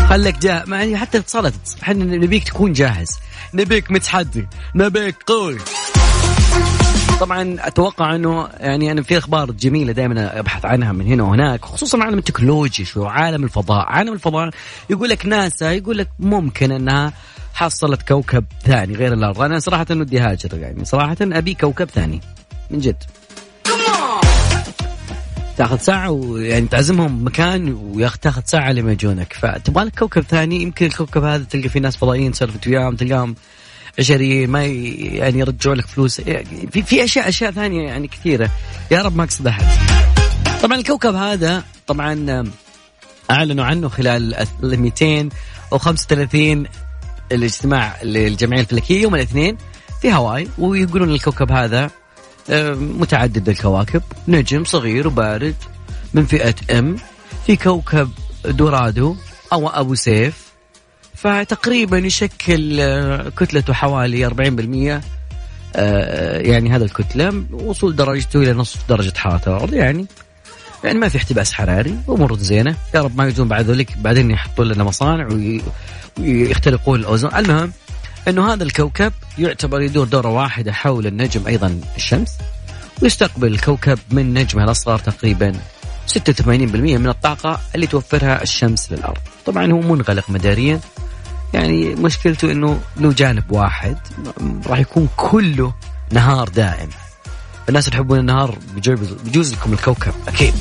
خليك 0.09 0.39
جاهز. 0.39 0.69
يعني 0.69 0.97
حتى 0.97 1.19
اتصالات 1.19 1.55
إحنا 1.83 2.05
نبيك 2.05 2.45
تكون 2.45 2.73
جاهز. 2.73 3.09
نبيك 3.55 3.91
متحدي. 3.91 4.49
نبيك 4.75 5.17
قوي. 5.27 5.59
طبعا 7.21 7.57
أتوقع 7.61 8.15
إنه 8.15 8.49
يعني 8.61 8.93
أنا 8.93 9.03
في 9.03 9.19
أخبار 9.19 9.51
جميلة 9.51 9.93
دائما 9.93 10.39
أبحث 10.39 10.65
عنها 10.65 10.93
من 10.93 11.07
هنا 11.07 11.23
وهناك 11.23 11.65
خصوصا 11.65 12.05
عالم 12.05 12.19
التكنولوجيا 12.19 12.85
شو 12.85 13.05
عالم 13.05 13.45
الفضاء. 13.45 13.87
عالم 13.87 14.13
الفضاء 14.13 14.51
يقول 14.91 15.09
لك 15.09 15.27
ناسا 15.27 15.73
يقول 15.73 15.99
لك 15.99 16.09
ممكن 16.19 16.73
إنها 16.73 17.13
حصلت 17.55 18.03
كوكب 18.09 18.45
ثاني 18.65 18.95
غير 18.95 19.13
الأرض. 19.13 19.41
أنا 19.41 19.59
صراحة 19.59 19.87
ودي 19.91 20.21
هاجر 20.21 20.59
يعني. 20.59 20.85
صراحة 20.85 21.17
أبي 21.21 21.55
كوكب 21.55 21.89
ثاني. 21.89 22.21
من 22.71 22.79
جد. 22.79 23.03
تأخذ 25.57 25.79
ساعة 25.79 26.11
ويعني 26.11 26.67
تعزمهم 26.67 27.25
مكان 27.25 27.73
وتاخذ 27.73 28.43
ساعة 28.45 28.73
لما 28.73 28.93
يجونك. 28.93 29.33
فتبغى 29.33 29.85
لك 29.85 29.99
كوكب 29.99 30.23
ثاني 30.23 30.63
يمكن 30.63 30.87
الكوكب 30.87 31.25
هذا 31.25 31.45
تلقى 31.51 31.69
فيه 31.69 31.81
ناس 31.81 31.97
فضائيين 31.97 32.33
سولفت 32.33 32.67
وياهم 32.67 32.97
تلقاهم 32.97 33.35
ي- 34.62 35.16
يعني 35.16 35.38
يرجعوا 35.38 35.74
لك 35.74 35.87
فلوس. 35.87 36.18
يعني 36.18 36.68
في 36.72 36.83
في 36.83 37.05
اشياء 37.05 37.29
أشياء 37.29 37.50
ثانية 37.50 37.83
يعني 37.88 38.09
كثيرة. 38.09 38.50
يا 38.90 39.03
رب 39.03 39.16
ما 39.16 39.24
أقصد 39.24 39.46
أحد. 39.46 39.64
طبعا 40.62 40.79
الكوكب 40.79 41.14
هذا 41.14 41.64
طبعا 41.87 42.44
أعلنوا 43.31 43.64
عنه 43.64 43.88
خلال 43.88 44.35
ال 44.62 44.81
235 44.81 46.66
الاجتماع 47.33 48.03
للجمعية 48.03 48.61
الفلكية 48.61 49.03
يوم 49.03 49.14
الاثنين 49.14 49.57
في 50.03 50.11
هاواي 50.11 50.48
ويقولون 50.59 51.11
الكوكب 51.11 51.53
هذا 51.53 51.90
آه، 52.50 52.72
متعدد 52.74 53.48
الكواكب 53.48 54.03
نجم 54.29 54.64
صغير 54.64 55.07
وبارد 55.09 55.55
من 56.14 56.26
فئة 56.26 56.55
M 56.79 56.97
في 57.46 57.57
كوكب 57.57 58.11
دورادو 58.44 59.16
أو 59.53 59.68
أبو 59.68 59.94
سيف. 59.94 60.50
فتقريبا 61.23 61.99
يشكل 61.99 62.81
آه، 62.81 63.29
كتلته 63.37 63.73
حوالي 63.73 64.29
40% 64.29 65.01
آه، 65.77 66.39
يعني 66.39 66.71
هذا 66.77 66.85
الكتلة 66.85 67.45
وصول 67.53 67.97
درجته 67.97 68.43
إلى 68.43 68.53
نصف 68.53 68.89
درجة 68.89 69.13
حرارة 69.19 69.43
الأرض 69.47 69.75
يعني 69.75 70.07
يعني 70.85 70.99
ما 70.99 71.09
في 71.09 71.19
احتباس 71.19 71.53
حراري 71.53 71.95
امور 72.09 72.37
زينة. 72.39 72.77
يا 72.95 73.01
رب 73.03 73.17
ما 73.19 73.27
يجون 73.29 73.49
بعد 73.49 73.65
ذلك 73.71 73.99
بعدين 73.99 74.31
يحطون 74.31 74.69
لنا 74.69 74.85
مصانع 74.85 75.27
وي- 75.27 75.63
ويخترقون 76.21 77.01
الأوزون. 77.01 77.35
المهم 77.37 77.73
إنه 78.29 78.53
هذا 78.53 78.65
الكوكب 78.65 79.13
يعتبر 79.39 79.81
يدور 79.81 80.07
دورة 80.07 80.29
واحدة 80.29 80.73
حول 80.73 81.07
النجم 81.07 81.47
أيضا 81.47 81.81
الشمس 81.97 82.39
ويستقبل 83.03 83.47
الكوكب 83.53 83.99
من 84.11 84.35
نجمه 84.35 84.65
الأصغر 84.65 84.99
تقريبا 84.99 85.53
86% 86.07 86.49
من 86.99 87.09
الطاقة 87.09 87.61
اللي 87.75 87.87
توفرها 87.87 88.43
الشمس 88.43 88.93
للأرض. 88.93 89.19
طبعا 89.47 89.73
هو 89.73 89.81
منغلق 89.81 90.31
مداريا 90.31 90.81
يعني 91.55 91.95
مشكلته 91.95 92.53
أنه 92.53 92.81
له 92.97 93.13
جانب 93.13 93.53
واحد. 93.53 93.97
راح 94.67 94.79
يكون 94.79 95.09
كله 95.17 95.73
نهار 96.13 96.49
دائم. 96.49 96.89
الناس 97.69 97.89
اللي 97.89 97.97
يحبون 97.97 98.19
النهار 98.19 98.59
بيجوز, 98.75 99.13
بيجوز 99.13 99.53
لكم 99.55 99.73
الكوكب. 99.73 100.13
أكيد. 100.29 100.55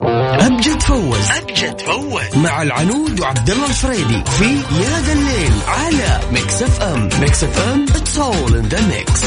أبجد 0.00 0.82
فوز. 0.82 1.30
أبجد 1.30 1.80
فوز. 1.80 2.36
مع 2.36 2.62
العنود 2.62 3.20
وعبد 3.20 3.50
الله 3.50 3.66
الفريدي 3.66 4.24
في 4.24 4.54
يا 4.54 5.00
ذا 5.00 5.12
الليل 5.12 5.52
على 5.68 6.20
Mix 6.32 6.62
FM 6.62 7.08
Mix 7.20 7.44
FM 7.44 7.84
it's 7.84 8.18
all 8.18 8.56
in 8.56 8.64
the 8.64 8.86
mix 8.86 9.24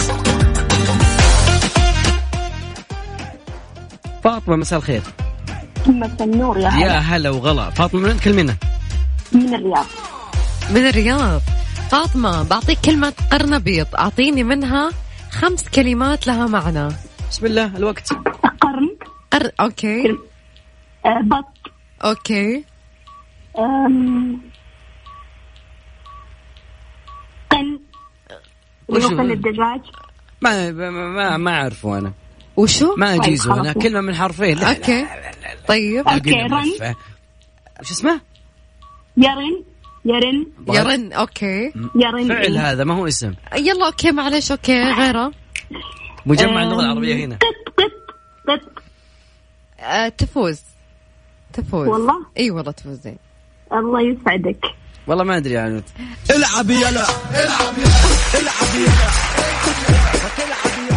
فاطمة 4.23 4.55
مساء 4.55 4.79
الخير. 4.79 5.01
مساء 5.88 6.23
النور 6.23 6.58
يا 6.58 6.63
يا 6.63 6.69
هلا 6.69 6.99
هلا 6.99 7.29
وغلا. 7.29 7.69
فاطمة 7.69 7.99
من 7.99 8.19
كلمنا 8.19 8.55
من 9.33 9.53
الرياض. 9.55 9.85
من 10.69 10.87
الرياض. 10.87 11.41
فاطمة 11.91 12.43
بعطيك 12.43 12.79
كلمة 12.85 13.13
قرنبيط. 13.31 13.95
أعطيني 13.95 14.43
منها 14.43 14.89
خمس 15.31 15.69
كلمات 15.69 16.27
لها 16.27 16.47
معنى. 16.47 16.87
بسم 17.31 17.45
الله 17.45 17.77
الوقت. 17.77 18.13
قرن. 18.61 18.97
قر... 19.33 19.51
okay. 19.59 20.17
آه، 21.05 21.21
بط. 21.23 21.71
okay. 22.03 22.63
آم، 23.57 24.41
قن؟ 27.51 27.79
قن 28.89 29.31
الدجاج. 29.31 29.81
ما 30.41 30.71
ما 30.71 30.89
ما, 30.89 31.37
ما 31.37 31.51
أعرفه 31.51 31.97
أنا. 31.97 32.13
وشو؟ 32.57 32.95
ما 32.95 33.15
أجيزه 33.15 33.43
طيب، 33.53 33.59
أنا 33.59 33.73
خلاص. 33.73 33.83
كلمة 33.83 34.01
من 34.01 34.15
حرفين. 34.15 34.57
لا 34.57 34.69
okay. 34.69 35.05
طيب. 35.67 36.07
okay، 36.07 36.31
لا 36.31 36.45
رن. 36.45 36.73
لا 36.79 36.95
وش 37.81 37.91
اسمه؟ 37.91 38.21
يرن 39.17 39.63
يرن 40.05 40.45
يرن 40.67 41.13
okay. 41.13 41.73
يرن. 41.95 42.27
فعل 42.27 42.57
إيه. 42.57 42.71
هذا 42.71 42.83
ما 42.83 42.93
هو 42.95 43.07
اسم؟ 43.07 43.33
يلا 43.55 43.85
okay 43.85 44.12
معلش 44.11 44.51
okay 44.51 44.81
غيره. 44.81 45.31
مجمع 46.25 46.63
اللغة 46.63 46.81
العربية 46.81 47.25
هنا. 47.25 47.35
قط 47.35 47.73
قط 47.77 47.91
قط. 48.47 48.83
آه 49.79 50.07
تفوز. 50.09 50.61
تفوز. 51.53 51.87
والله؟ 51.87 52.25
إي 52.37 52.51
والله 52.51 52.71
تفوزين. 52.71 53.17
الله 53.73 54.01
يسعدك. 54.01 54.65
والله 55.07 55.23
ما 55.23 55.37
أدري 55.37 55.53
يعني 55.53 55.83
العب 56.29 56.69
يلا 56.69 57.05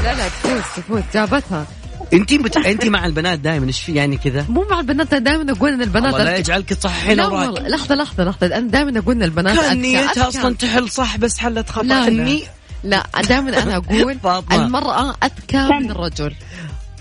لا 0.03 0.15
لا 0.15 0.29
تفوز 0.29 0.63
تفوز. 0.77 1.03
جابتها. 1.15 1.67
انت 2.13 2.35
بت... 2.35 2.57
انت 2.73 2.85
مع 2.87 3.07
البنات 3.07 3.39
دائما 3.39 3.67
إيش 3.67 3.81
في 3.83 3.93
يعني 3.95 4.17
كذا؟ 4.17 4.47
مو 4.49 4.65
مع 4.71 4.81
البنات 4.81 5.15
دائما 5.15 5.53
أقول 5.53 5.73
إن 5.73 5.83
البنات 5.83 6.13
الله 6.15 6.25
لا. 6.25 6.37
يجعلك 6.37 6.69
تصححين 6.69 7.17
لا 7.17 7.25
اوراق 7.25 7.47
والله 7.47 7.69
لحظة 7.69 7.95
لحظة 7.95 8.25
لحظة 8.25 8.47
أنا 8.47 8.69
دائما 8.69 8.99
أقول 8.99 9.15
إن 9.17 9.23
البنات 9.23 9.59
كان. 9.59 9.81
نيتها. 9.81 10.29
أصلا 10.29 10.55
تحل 10.55 10.89
صح 10.91 11.17
بس 11.17 11.39
حلت 11.39 11.71
خطأ 11.71 11.83
لا 11.83 12.11
لا 12.11 12.39
لا 12.85 13.03
دائما 13.29 13.63
أنا 13.63 13.77
أقول 13.89 14.19
فاطمة. 14.19 14.65
المرأة 14.65 15.15
أذكى 15.25 15.59
من 15.81 15.91
الرجل 15.91 16.35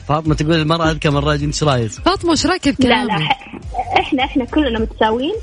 فاطمة 0.07 0.35
تقول 0.35 0.53
المرأة 0.55 0.91
أذكى 0.91 1.09
من 1.09 1.17
الرجل 1.17 1.43
إنت 1.43 1.53
إيش 1.53 1.63
رأيك؟ 1.63 1.91
فاطمة 1.91 2.31
وش 2.31 2.45
رأيك 2.45 2.67
لا 2.67 2.73
بكلامي؟ 2.73 3.07
لا 3.07 3.19
ح- 3.19 3.39
إحنا 3.99 4.23
إحنا 4.23 4.45
كلنا 4.45 4.79
متساويين 4.79 5.35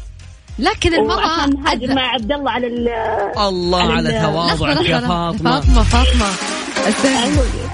لكن 0.58 0.94
المرأة 0.94 1.46
أذ- 1.46 1.94
مع 1.94 2.02
عبد 2.14 2.32
الله 2.32 2.50
على 2.50 2.66
ال 2.66 2.88
الله 3.38 3.92
على 3.92 4.08
على 4.08 4.20
تواضعك 4.20 4.88
يا 4.88 5.00
فاطمة 5.00 5.60
فاطمة 5.60 5.82
فاطمة. 5.82 6.24
أيوة. 6.26 6.67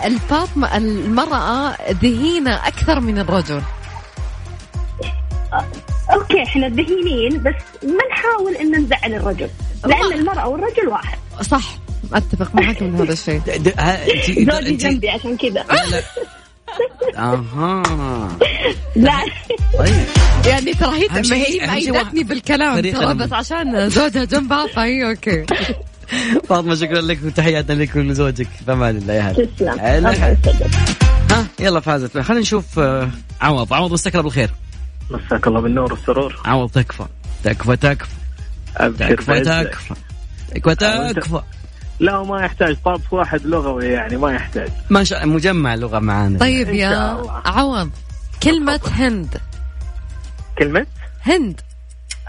الفاطمة 0.05 0.77
المرأة 0.77 1.77
ذهينة 1.91 2.55
أكثر 2.55 3.01
من 3.01 3.19
الرجل. 3.19 3.63
أوكي 6.13 6.43
إحنا 6.43 6.69
ذهينين 6.69 7.43
بس 7.43 7.55
ما 7.83 8.09
نحاول 8.11 8.55
إن 8.55 8.85
نزعل 8.85 9.15
الرجل. 9.15 9.49
لأن 9.87 10.13
المرأة 10.13 10.49
والرجل 10.49 10.89
واحد. 10.89 11.19
صح 11.43 11.65
أتفق 12.13 12.55
معك 12.55 12.83
من 12.83 12.95
هذا 12.95 13.13
الشيء. 13.13 13.41
زوجي 14.53 14.77
جنبي 14.77 15.11
عشان 15.11 15.37
كذا. 15.37 15.65
أها. 17.17 17.83
لا. 18.97 19.25
طيب. 19.79 20.07
يعني 20.47 20.75
ترى 20.75 20.91
هي 20.97 21.09
هي 21.13 21.67
مأيدتني 21.67 22.25
بالكلام 22.25 22.81
ترى. 22.81 23.15
بس 23.15 23.33
عشان 23.33 23.89
زوجها 23.89 24.25
جنبها 24.25 24.67
فهي 24.67 25.11
أوكي. 25.11 25.45
فاطمة 26.49 26.75
شكرا 26.75 27.01
لك 27.01 27.19
وتحياتنا 27.25 27.83
لك 27.83 27.97
ولزوجك 27.97 28.49
فمان 28.67 28.97
الله 28.97 29.15
يا 29.15 29.23
هلا. 29.23 30.35
تسلم. 30.35 30.71
ها 31.31 31.47
يلا 31.61 31.81
فازت. 31.81 32.19
خلينا 32.19 32.43
نشوف 32.43 32.79
آه، 32.79 33.11
عوض. 33.41 33.73
عوض 33.73 33.93
مساك 33.93 34.15
الله 34.15 34.23
بالخير. 34.23 34.51
مساك 35.11 35.47
الله 35.47 35.61
بالنور 35.61 35.93
والسرور. 35.93 36.41
عوض 36.45 36.71
تكفى. 36.71 37.05
تكفى 37.45 37.77
تكفى. 37.77 38.11
تكفى. 38.79 39.41
تكفى. 39.41 39.95
تكفى 40.55 41.13
تكفى. 41.15 41.41
لا 42.01 42.23
ما 42.23 42.41
يحتاج. 42.45 42.77
طرف 42.85 43.13
واحد 43.13 43.47
لغوي 43.47 43.87
يعني 43.87 44.17
ما 44.17 44.33
يحتاج. 44.33 44.69
ما 44.91 45.05
شاء 45.05 45.27
مجمع 45.27 45.75
لغة 45.75 45.99
معانا. 45.99 46.39
طيب 46.39 46.69
يا. 46.69 47.23
عوض 47.45 47.91
كلمة 48.43 48.81
هند. 48.93 49.37
كلمة؟ 50.59 50.87
هند. 51.23 51.61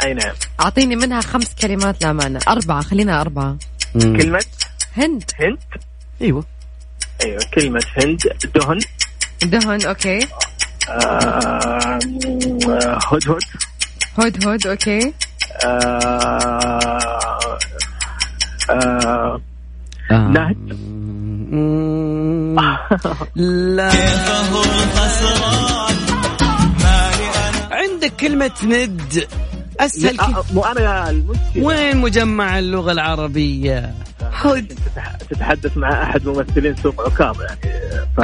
أي 0.03 0.13
نعم. 0.13 0.33
أعطيني 0.59 0.95
منها 0.95 1.21
خمس 1.21 1.55
كلمات 1.61 2.03
لأمانة 2.03 2.39
أربعة 2.47 2.81
خلينا 2.81 3.21
أربعة. 3.21 3.57
مم. 3.95 4.17
كلمة 4.17 4.43
هند. 4.97 5.23
هند؟ 5.39 5.59
أيوه. 6.21 6.45
أيوة 7.23 7.41
كلمة 7.53 7.81
هند 7.97 8.21
دهن. 8.55 8.79
دهن 9.43 9.85
أوكي. 9.85 10.19
آه، 10.89 11.99
هدهد 13.11 13.39
هود 14.19 14.45
هود 14.45 14.67
أوكي. 14.67 15.13
آه، 15.65 17.19
آه، 18.69 19.41
آه. 20.11 20.15
نهد. 20.15 20.75
لا. 23.35 23.91
عندك 27.71 28.13
كلمة 28.19 28.51
ند. 28.63 29.27
كلمة 30.01 30.23
آه، 30.39 30.43
مو 30.53 30.61
أنا 30.63 31.09
المشكلة. 31.09 31.63
وين 31.63 31.97
مجمع 31.97 32.59
اللغة 32.59 32.91
العربية؟ 32.91 33.93
هد 34.33 34.67
تتح- 34.73 35.15
تتحدث 35.29 35.77
مع 35.77 36.03
أحد 36.03 36.27
ممثلين 36.27 36.75
سوق 36.83 37.01
عكاظ 37.05 37.37
يعني 37.41 37.59
ف 38.17 38.21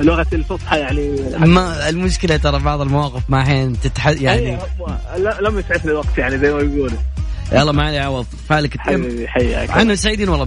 لغة 0.00 0.26
الفصحى 0.32 0.78
يعني. 0.78 1.10
ما 1.38 1.88
المشكلة 1.88 2.36
ترى 2.36 2.58
بعض 2.58 2.80
المواقف 2.80 3.22
ما 3.28 3.44
حين 3.44 3.80
تتحد 3.80 4.20
يعني 4.20 4.58
لم 5.40 5.58
يسعفني 5.58 5.90
الوقت 5.90 6.18
يعني 6.18 6.38
زي 6.38 6.52
ما 6.54 6.60
يقولوا. 6.60 6.98
يلا 7.52 7.72
ما 7.72 7.82
علي 7.86 7.98
عوض. 7.98 8.26
فالك 8.48 8.78
حبيبي 8.78 9.28
حياك 9.28 9.70
إحنا 9.70 9.94
سعيدين 9.94 10.28
والله 10.28 10.46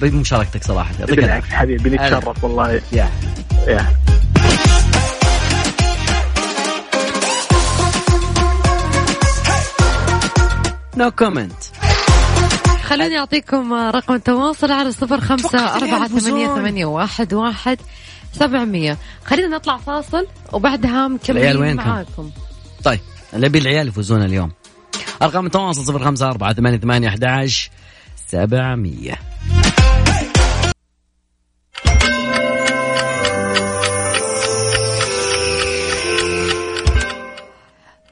بمشاركتك 0.00 0.64
صراحة. 0.64 0.90
يعطيك 1.00 1.18
العافية. 1.18 1.56
حبيبي 1.56 1.90
نتشرف 1.90 2.44
والله. 2.44 2.80
يا. 2.92 3.08
يا. 3.66 3.86
no 10.96 11.10
comment 11.10 11.52
خلوني 12.82 13.18
أعطيكم 13.18 13.72
رقم 13.72 14.14
التواصل 14.14 14.72
على 14.72 14.92
صفر 14.92 15.20
خمسة 15.20 15.58
أربعة 15.58 16.08
ثمانية 16.08 16.46
ثمانية 16.46 16.86
واحد 16.86 17.34
واحد 17.34 17.78
سبعمية. 18.32 18.98
خلينا 19.24 19.56
نطلع 19.56 19.76
فاصل 19.76 20.26
وبعدها 20.52 20.90
العيال 20.90 21.08
مكملين 21.08 21.56
وينكم؟ 21.56 21.88
معاكم. 21.88 22.30
طيب 22.84 23.00
اللي 23.34 23.46
يبي 23.46 23.58
العيال 23.58 23.88
يفوزون 23.88 24.22
اليوم. 24.22 24.50
أرقام 25.22 25.46
التواصل 25.46 25.84
صفر 25.84 26.04
خمسة 26.04 26.30
أربعة 26.30 26.52
ثمانية 26.52 26.78
ثمانية 26.78 27.08
أحد 27.08 27.24
عشر 27.24 27.70
سبعمية. 28.26 29.18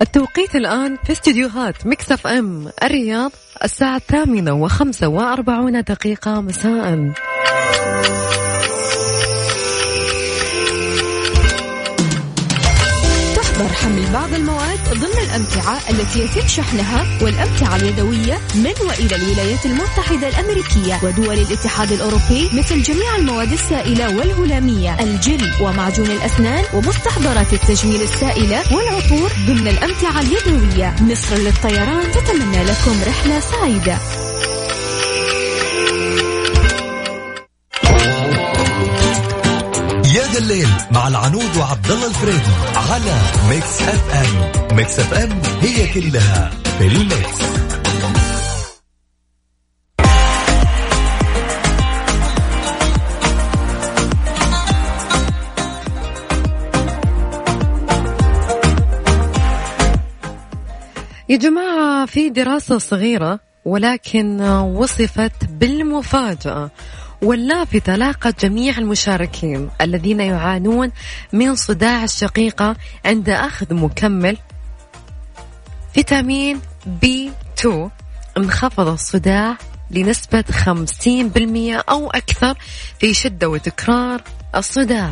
التوقيت 0.02 0.56
الآن 0.56 0.96
في 1.04 1.12
استديوهات 1.12 1.86
Mix 1.86 2.12
FM 2.12 2.68
الرياض 2.82 3.32
الساعة 3.64 3.96
الثامنة 3.96 4.52
وخمسة 4.52 5.08
وأربعون 5.08 5.82
دقيقة 5.82 6.40
مساء. 6.40 7.12
بعض 14.12 14.34
المواد 14.34 14.78
ضمن 14.94 15.18
الأمتعة 15.22 15.80
التي 15.90 16.18
يتم 16.24 16.48
شحنها 16.48 17.06
والأمتعة 17.22 17.76
اليدوية 17.76 18.38
من 18.54 18.74
وإلى 18.88 19.16
الولايات 19.16 19.66
المتحدة 19.66 20.28
الأمريكية 20.28 21.00
ودول 21.02 21.38
الاتحاد 21.38 21.92
الأوروبي 21.92 22.50
مثل 22.52 22.82
جميع 22.82 23.16
المواد 23.16 23.52
السائلة 23.52 24.16
والهلامية 24.16 24.96
الجل 25.00 25.50
ومعجون 25.60 26.06
الأسنان 26.06 26.64
ومستحضرات 26.74 27.52
التجميل 27.52 28.02
السائلة 28.02 28.62
والعطور 28.74 29.32
ضمن 29.46 29.68
الأمتعة 29.68 30.20
اليدوية. 30.20 30.94
مصر 31.00 31.36
للطيران 31.36 32.12
تتمنى 32.12 32.64
لكم 32.64 33.02
رحلة 33.06 33.40
سعيدة. 33.40 33.98
الليل 40.42 40.68
مع 40.90 41.08
العنود 41.08 41.56
وعبد 41.56 41.90
الله 41.90 42.06
الفريدي 42.06 42.52
على 42.74 43.14
Mix 43.48 43.82
FM. 43.82 44.76
Mix 44.76 44.98
FM 44.98 45.40
هي 45.60 45.86
كلها 45.94 46.50
في 46.78 46.86
ال 46.86 46.97
mix. 46.97 47.42
يا 61.28 61.36
جماعة 61.36 62.06
في 62.06 62.30
دراسة 62.30 62.78
صغيرة 62.78 63.40
ولكن 63.64 64.40
وصفت 64.42 65.44
بالمفاجأة. 65.50 66.70
واللافتة 67.22 67.96
لاقت 67.96 68.44
جميع 68.44 68.78
المشاركين 68.78 69.70
الذين 69.80 70.20
يعانون 70.20 70.92
من 71.32 71.54
صداع 71.54 72.04
الشقيقة 72.04 72.76
عند 73.04 73.28
أخذ 73.28 73.74
مكمل 73.74 74.36
فيتامين 75.94 76.60
بي 76.86 77.32
2 77.58 77.90
انخفض 78.36 78.88
الصداع 78.88 79.56
لنسبة 79.90 80.44
50% 80.50 81.90
أو 81.90 82.10
أكثر 82.10 82.54
في 82.98 83.14
شدة 83.14 83.48
وتكرار 83.48 84.22
الصداع. 84.54 85.10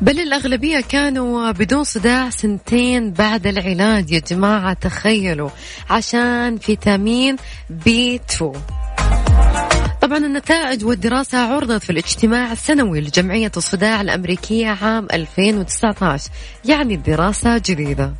بل 0.00 0.20
الأغلبية 0.20 0.80
كانوا 0.80 1.50
بدون 1.50 1.84
صداع 1.84 2.30
سنتين 2.30 3.12
بعد 3.12 3.46
العلاج. 3.46 4.10
يا 4.10 4.18
جماعة 4.18 4.72
تخيلوا 4.72 5.50
عشان 5.90 6.58
فيتامين 6.58 7.36
بي 7.70 8.16
2 8.16 8.52
طبعا 10.06 10.18
النتائج 10.18 10.84
والدراسة 10.84 11.38
عرضت 11.38 11.82
في 11.84 11.90
الاجتماع 11.90 12.52
السنوي 12.52 13.00
لجمعية 13.00 13.52
الصداع 13.56 14.00
الأمريكية 14.00 14.68
عام 14.68 15.06
2019 15.12 16.30
يعني 16.64 16.94
الدراسة 16.94 17.58
جديدة. 17.58 18.12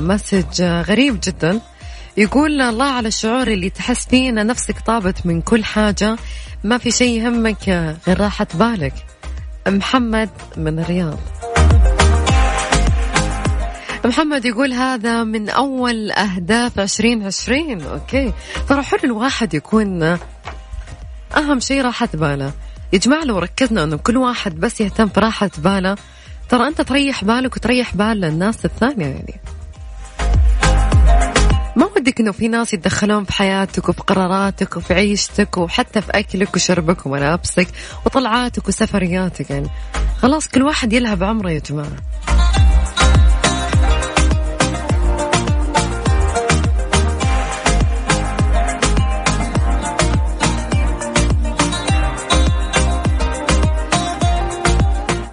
message 0.00 0.62
غريب 0.62 1.20
جدا. 1.24 1.60
يقول 2.16 2.60
الله 2.60 2.84
على 2.84 3.08
الشعور 3.08 3.46
اللي 3.46 3.70
تحس 3.70 4.06
فيه 4.06 4.28
إن 4.28 4.46
نفسك 4.46 4.80
طابت 4.80 5.26
من 5.26 5.40
كل 5.40 5.64
حاجة. 5.64 6.16
ما 6.64 6.78
في 6.78 6.90
شيء 6.90 7.20
يهمك 7.20 7.68
غير 8.06 8.20
راحة 8.20 8.46
بالك. 8.54 8.94
محمد 9.68 10.30
من 10.56 10.78
الرياض. 10.78 11.18
محمد 14.04 14.44
يقول 14.44 14.72
هذا 14.72 15.24
من 15.24 15.48
أول 15.48 16.10
أهداف 16.10 16.78
عشرين 16.78 17.22
عشرين. 17.22 17.82
okay. 17.82 18.32
ترى 18.68 18.82
حلو 18.82 19.00
الواحد 19.04 19.54
يكون 19.54 20.02
أهم 21.36 21.60
شيء 21.60 21.82
راحة 21.82 22.08
باله. 22.14 22.52
يا 22.92 22.98
جماعة 22.98 23.24
لو 23.24 23.38
ركزنا 23.38 23.84
أنه 23.84 23.96
كل 23.96 24.16
واحد 24.16 24.60
بس 24.60 24.80
يهتم 24.80 25.10
براحة 25.16 25.50
باله. 25.58 25.96
ترى 26.48 26.68
أنت 26.68 26.80
تريح 26.80 27.24
بالك 27.24 27.56
وتريح 27.56 27.96
بال 27.96 28.24
الناس 28.24 28.64
الثانية 28.64 29.06
يعني. 29.06 29.40
ودك 31.98 32.20
إنه 32.20 32.32
في 32.32 32.48
ناس 32.48 32.74
يتدخلون 32.74 33.24
في 33.24 33.32
حياتك 33.32 33.88
وفي 33.88 34.00
قراراتك 34.00 34.76
وفي 34.76 34.94
عيشتك 34.94 35.58
وحتى 35.58 36.00
في 36.00 36.10
أكلك 36.14 36.54
وشربك 36.54 37.06
وملابسك 37.06 37.68
وطلعاتك 38.06 38.68
وسفرياتك 38.68 39.50
يعني. 39.50 39.68
خلاص 40.18 40.48
كل 40.48 40.62
واحد 40.62 40.92
يلهب 40.92 41.24
عمره 41.24 41.50
يا 41.50 41.58
جماعة. 41.58 41.96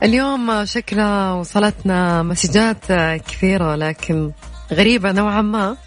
اليوم 0.03 0.65
شكلها 0.65 1.33
وصلتنا 1.33 2.23
مسجات 2.23 2.85
كثيرة 3.27 3.75
لكن 3.75 4.31
غريبة 4.73 5.11
نوعا 5.11 5.41
ما. 5.41 5.77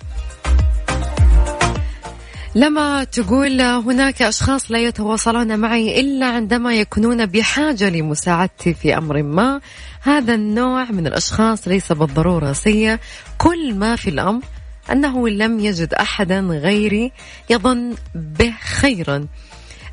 لما 2.58 3.04
تقول 3.04 3.60
هناك 3.60 4.22
أشخاص 4.22 4.70
لا 4.70 4.78
يتواصلون 4.78 5.58
معي 5.58 6.00
إلا 6.00 6.26
عندما 6.26 6.74
يكونون 6.74 7.26
بحاجة 7.26 7.90
لمساعدتي 7.90 8.74
في 8.74 8.96
أمر 8.96 9.22
ما 9.22 9.60
هذا 10.02 10.34
النوع 10.34 10.84
من 10.84 11.06
الأشخاص 11.06 11.68
ليس 11.68 11.92
بالضرورة 11.92 12.52
سيء 12.52 12.98
كل 13.38 13.74
ما 13.74 13.96
في 13.96 14.10
الأمر 14.10 14.42
أنه 14.92 15.28
لم 15.28 15.60
يجد 15.60 15.94
أحدا 15.94 16.40
غيري 16.40 17.12
يظن 17.50 17.94
به 18.14 18.54
خيرا. 18.80 19.26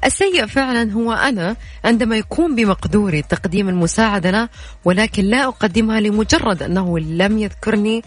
السيء 0.06 0.46
فعلا 0.46 0.92
هو 0.92 1.12
أنا 1.12 1.56
عندما 1.84 2.18
يكون 2.18 2.56
بمقدوري 2.56 3.22
تقديم 3.22 3.70
المساعدة 3.70 4.32
له 4.32 4.50
ولكن 4.86 5.24
لا 5.24 5.48
أقدمها 5.48 6.00
لمجرد 6.00 6.64
أنه 6.64 7.00
لم 7.00 7.38
يذكرني 7.38 8.04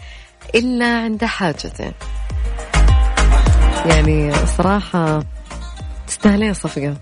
إلا 0.55 0.97
عند 0.97 1.25
حاجته. 1.25 1.91
يعني 3.85 4.31
صراحة 4.57 5.23
تستاهلين 6.07 6.53
صفقة 6.53 6.95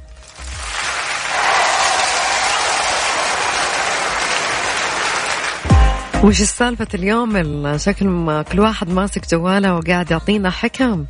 وش 6.24 6.42
السالفة 6.42 6.88
اليوم؟ 6.94 7.38
ال- 7.38 7.82
شكل 7.82 8.44
كل 8.52 8.60
واحد 8.60 8.90
ماسك 8.90 9.30
جواله 9.32 9.76
وقاعد 9.76 10.12
يعطينا 10.12 10.50
حكم. 10.50 11.06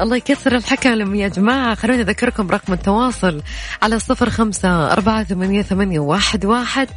الله 0.00 0.16
يكثر 0.16 0.56
الحكم 0.56 1.14
يا 1.14 1.28
جماعة. 1.28 1.74
خلوني 1.74 2.02
أذكركم 2.02 2.50
رقم 2.50 2.72
التواصل 2.72 3.42
على 3.82 3.98
صفر 3.98 4.30
خمسة 4.30 4.92
أربعة 4.92 5.24
ثمانية, 5.24 5.62
ثمانية 5.62 5.98
واحد, 5.98 6.44
واحد 6.44 6.88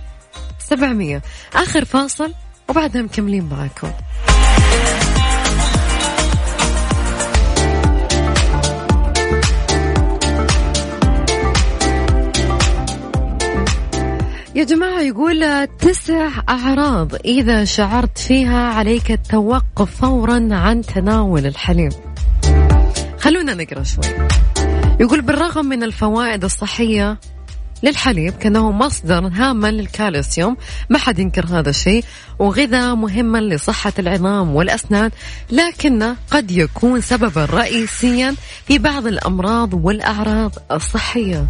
سبعمية. 0.59 1.21
آخر 1.55 1.85
فاصل 1.85 2.33
وبعدها 2.69 3.01
مكملين 3.01 3.49
معاكم. 3.49 3.91
يا 14.61 14.65
جماعة 14.65 15.01
يقول 15.01 15.67
تسع 15.67 16.29
أعراض 16.49 17.15
إذا 17.15 17.65
شعرت 17.65 18.17
فيها 18.17 18.73
عليك 18.73 19.11
التوقف 19.11 20.01
فورا 20.01 20.47
عن 20.51 20.81
تناول 20.81 21.45
الحليب. 21.45 21.91
خلونا 23.19 23.53
نقرأ 23.53 23.83
شوي. 23.83 24.03
يقول 24.99 25.21
بالرغم 25.21 25.65
من 25.65 25.83
الفوائد 25.83 26.43
الصحية 26.43 27.19
للحليب 27.83 28.33
كأنه 28.33 28.71
مصدر 28.71 29.27
هام 29.27 29.65
للكالسيوم 29.65 30.57
ما 30.89 30.97
حد 30.97 31.19
ينكر 31.19 31.45
هذا 31.45 31.69
الشيء 31.69 32.03
وغذاء 32.39 32.95
مهما 32.95 33.37
لصحة 33.37 33.93
العظام 33.99 34.55
والأسنان 34.55 35.11
لكنه 35.51 36.15
قد 36.31 36.51
يكون 36.51 37.01
سببا 37.01 37.45
رئيسيا 37.45 38.35
في 38.67 38.79
بعض 38.79 39.07
الأمراض 39.07 39.73
والأعراض 39.73 40.51
الصحية. 40.71 41.47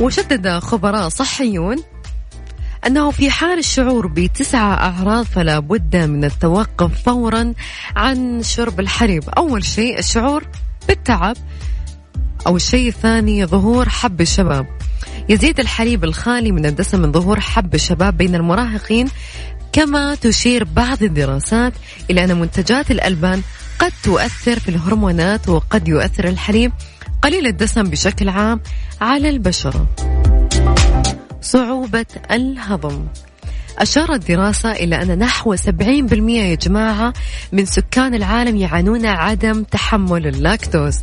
وشدد 0.00 0.58
خبراء 0.58 1.08
صحيون 1.08 1.76
أنه 2.86 3.10
في 3.10 3.30
حال 3.30 3.58
الشعور 3.58 4.06
بتسعة 4.06 4.74
أعراض 4.74 5.24
فلا 5.24 5.58
بد 5.58 5.96
من 5.96 6.24
التوقف 6.24 7.02
فورا 7.02 7.54
عن 7.96 8.42
شرب 8.42 8.80
الحليب 8.80 9.28
أول 9.28 9.64
شيء 9.64 9.98
الشعور 9.98 10.44
بالتعب. 10.88 11.36
أو 12.46 12.56
الشيء 12.56 12.88
الثاني 12.88 13.46
ظهور 13.46 13.88
حب 13.88 14.20
الشباب. 14.20 14.66
يزيد 15.28 15.60
الحليب 15.60 16.04
الخالي 16.04 16.52
من 16.52 16.66
الدسم 16.66 17.00
من 17.00 17.12
ظهور 17.12 17.40
حب 17.40 17.74
الشباب 17.74 18.16
بين 18.16 18.34
المراهقين 18.34 19.08
كما 19.72 20.14
تشير 20.14 20.64
بعض 20.64 21.02
الدراسات 21.02 21.72
إلى 22.10 22.24
أن 22.24 22.40
منتجات 22.40 22.90
الألبان 22.90 23.42
قد 23.78 23.92
تؤثر 24.02 24.58
في 24.58 24.68
الهرمونات 24.68 25.48
وقد 25.48 25.88
يؤثر 25.88 26.28
الحليب 26.28 26.72
قليل 27.22 27.46
الدسم 27.46 27.82
بشكل 27.82 28.28
عام 28.28 28.60
على 29.00 29.28
البشرة 29.30 29.86
صعوبة 31.40 32.06
الهضم. 32.30 33.06
أشارت 33.78 34.28
دراسة 34.28 34.72
إلى 34.72 35.02
أن 35.02 35.18
نحو 35.18 35.56
70% 35.56 35.62
يا 36.30 36.54
جماعة 36.54 37.12
من 37.52 37.66
سكان 37.66 38.14
العالم 38.14 38.56
يعانون 38.56 39.06
عدم 39.06 39.62
تحمل 39.62 40.26
اللاكتوز 40.26 40.98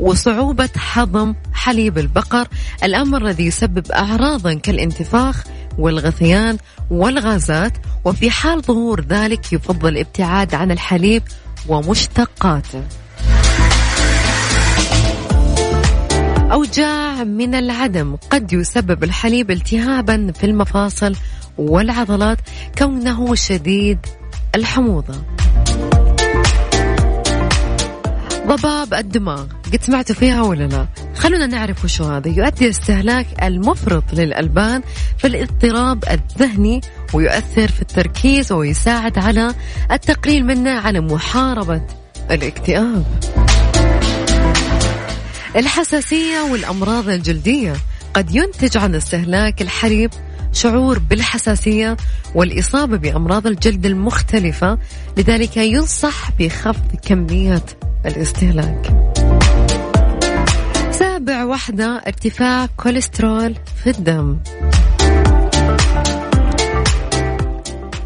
وصعوبة 0.00 0.70
هضم 0.92 1.34
حليب 1.52 1.98
البقر 1.98 2.48
الأمر 2.84 3.26
الذي 3.26 3.46
يسبب 3.46 3.92
أعراضا 3.92 4.54
كالانتفاخ 4.54 5.44
والغثيان 5.78 6.58
والغازات 6.90 7.72
وفي 8.04 8.30
حال 8.30 8.62
ظهور 8.62 9.00
ذلك 9.00 9.52
يفضل 9.52 9.88
الابتعاد 9.88 10.54
عن 10.54 10.70
الحليب 10.70 11.22
ومشتقاته. 11.68 12.82
أوجاع 16.52 17.24
من 17.24 17.54
العدم 17.54 18.16
قد 18.30 18.52
يسبب 18.52 19.04
الحليب 19.04 19.50
التهابا 19.50 20.32
في 20.38 20.46
المفاصل 20.46 21.16
والعضلات 21.58 22.38
كونه 22.78 23.34
شديد 23.34 23.98
الحموضة. 24.54 25.14
ضباب 28.46 28.94
الدماغ 28.94 29.46
قد 29.72 29.82
سمعتوا 29.82 30.14
فيها 30.14 30.42
ولا 30.42 30.64
لا؟ 30.64 30.88
خلونا 31.16 31.46
نعرف 31.46 31.84
وشو 31.84 32.04
هذا. 32.04 32.28
يؤدي 32.28 32.68
استهلاك 32.68 33.26
المفرط 33.42 34.04
للألبان 34.12 34.82
في 35.18 35.26
الاضطراب 35.26 36.04
الذهني 36.10 36.80
ويؤثر 37.14 37.68
في 37.68 37.82
التركيز 37.82 38.52
ويساعد 38.52 39.18
على 39.18 39.54
التقليل 39.92 40.46
منه 40.46 40.70
على 40.70 41.00
محاربة 41.00 41.82
الاكتئاب. 42.30 43.04
الحساسية 45.56 46.40
والأمراض 46.40 47.08
الجلدية 47.08 47.76
قد 48.14 48.34
ينتج 48.34 48.76
عن 48.76 48.94
استهلاك 48.94 49.62
الحليب 49.62 50.10
شعور 50.52 50.98
بالحساسية 50.98 51.96
والإصابة 52.34 52.96
بأمراض 52.96 53.46
الجلد 53.46 53.86
المختلفة 53.86 54.78
لذلك 55.16 55.56
ينصح 55.56 56.30
بخفض 56.38 56.96
كمية 57.06 57.64
الاستهلاك. 58.06 58.92
سابع 60.90 61.44
واحدة 61.44 62.02
ارتفاع 62.06 62.66
كوليسترول 62.76 63.54
في 63.84 63.90
الدم. 63.90 64.38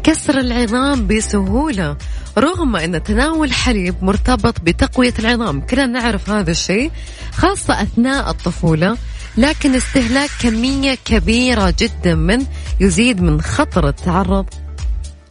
كسر 0.03 0.39
العظام 0.39 1.07
بسهولة 1.07 1.97
رغم 2.37 2.75
أن 2.75 3.03
تناول 3.03 3.53
حليب 3.53 3.95
مرتبط 4.01 4.61
بتقوية 4.61 5.13
العظام 5.19 5.61
كلنا 5.61 5.85
نعرف 5.85 6.29
هذا 6.29 6.51
الشيء 6.51 6.91
خاصة 7.31 7.81
أثناء 7.81 8.29
الطفولة 8.29 8.97
لكن 9.37 9.75
استهلاك 9.75 10.29
كمية 10.41 10.97
كبيرة 11.05 11.73
جدا 11.79 12.15
من 12.15 12.45
يزيد 12.79 13.21
من 13.21 13.41
خطر 13.41 13.87
التعرض 13.87 14.45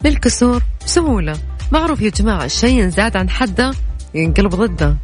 للكسور 0.05 0.63
بسهولة. 0.85 1.37
معروف 1.71 2.01
يا 2.01 2.09
جماعة 2.09 2.45
الشيء 2.45 2.87
زاد 2.87 3.17
عن 3.17 3.29
حده 3.29 3.71
ينقلب 4.13 4.55
ضده. 4.55 4.97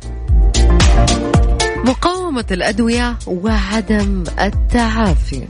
مقاومة 1.85 2.45
الأدوية 2.51 3.19
وعدم 3.27 4.23
التعافي. 4.39 5.47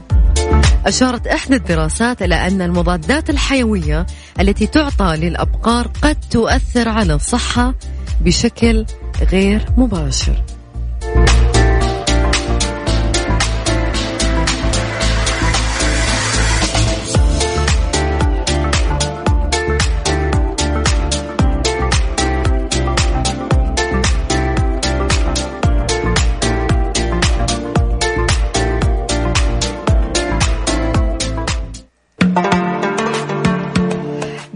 أشارت 0.84 1.26
إحدى 1.26 1.56
الدراسات 1.56 2.22
إلى 2.22 2.34
أن 2.34 2.62
المضادات 2.62 3.30
الحيوية 3.30 4.06
التي 4.40 4.66
تعطى 4.66 5.16
للأبقار 5.16 5.90
قد 6.02 6.16
تؤثر 6.30 6.88
على 6.88 7.14
الصحة 7.14 7.74
بشكل 8.20 8.84
غير 9.32 9.66
مباشر. 9.76 10.42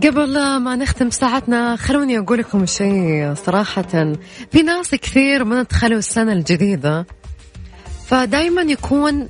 قبل 0.09 0.57
ما 0.57 0.77
نختم 0.77 1.11
ساعتنا 1.11 1.77
خلوني 1.77 2.19
أقول 2.19 2.39
لكم 2.39 2.67
شيء 2.67 3.35
صراحة. 3.47 4.15
في 4.53 4.63
ناس 4.65 4.91
كثير 4.95 5.45
ما 5.45 5.61
ندخلوا 5.63 5.99
السنة 5.99 6.33
الجديدة 6.33 7.07
فدايما 8.07 8.63
يكون 8.63 9.29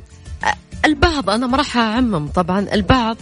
البعض 0.84 1.30
أنا 1.30 1.46
ما 1.46 1.56
راح 1.56 1.76
أعمم 1.76 2.28
طبعا 2.28 2.66
البعض 2.72 3.16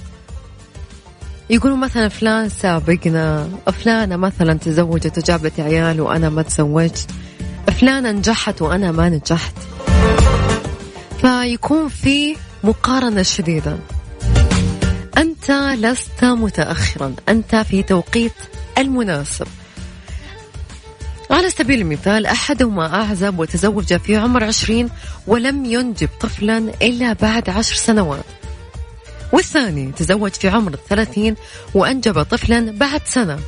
يقولوا 1.50 1.76
مثلا 1.76 2.08
فلان 2.08 2.48
سابقنا 2.48 3.48
فلانة 3.72 4.16
مثلا 4.16 4.54
تزوجت 4.54 5.18
وجابت 5.18 5.60
عيال 5.60 6.00
وأنا 6.00 6.28
ما 6.28 6.42
تزوجت 6.42 7.08
فلانة 7.80 8.10
نجحت 8.10 8.62
وأنا 8.62 8.92
ما 8.92 9.08
نجحت. 9.08 9.54
فيكون 11.20 11.88
في 11.88 12.36
مقارنة 12.64 13.22
شديدة. 13.22 13.76
أنت 15.16 15.50
لست 15.50 16.24
متأخرا. 16.24 17.14
أنت 17.28 17.56
في 17.56 17.82
توقيت 17.82 18.32
المناسب. 18.78 19.46
على 21.30 21.50
سبيل 21.50 21.80
المثال 21.80 22.26
أحدهما 22.26 22.94
أعزب 22.94 23.38
وتزوج 23.38 23.96
في 23.96 24.16
عمر 24.16 24.44
عشرين 24.44 24.88
ولم 25.26 25.64
ينجب 25.64 26.08
طفلا 26.20 26.58
إلا 26.58 27.12
بعد 27.12 27.50
عشر 27.50 27.74
سنوات. 27.74 28.24
والثاني 29.32 29.92
تزوج 29.92 30.30
في 30.30 30.48
عمر 30.48 30.74
الثلاثين 30.74 31.36
وأنجب 31.74 32.22
طفلا 32.22 32.70
بعد 32.70 33.00
سنة. 33.04 33.38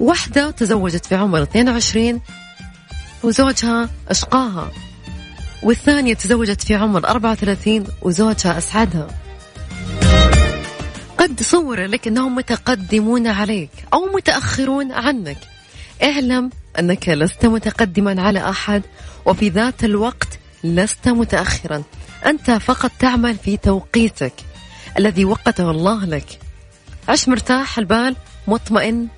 واحدة 0.00 0.50
تزوجت 0.50 1.06
في 1.06 1.14
عمر 1.14 1.42
22 1.42 2.20
وزوجها 3.22 3.90
أشقاها. 4.08 4.70
والثانية 5.62 6.14
تزوجت 6.14 6.62
في 6.62 6.74
عمر 6.74 7.08
34 7.08 7.84
وزوجها 8.02 8.58
أسعدها. 8.58 9.25
قد 11.18 11.42
صور 11.42 11.80
لك 11.80 12.08
أنهم 12.08 12.34
متقدمون 12.34 13.26
عليك 13.26 13.70
أو 13.94 14.06
متأخرون 14.06 14.92
عنك. 14.92 15.38
اعلم 16.02 16.50
أنك 16.78 17.08
لست 17.08 17.46
متقدما 17.46 18.22
على 18.22 18.50
أحد 18.50 18.82
وفي 19.26 19.48
ذات 19.48 19.84
الوقت 19.84 20.38
لست 20.64 21.08
متأخرا. 21.08 21.82
أنت 22.26 22.50
فقط 22.50 22.90
تعمل 22.98 23.36
في 23.36 23.56
توقيتك 23.56 24.32
الذي 24.98 25.24
وقته 25.24 25.70
الله 25.70 26.04
لك. 26.04 26.38
عش 27.08 27.28
مرتاح 27.28 27.78
البال 27.78 28.16
مطمئن 28.48 29.08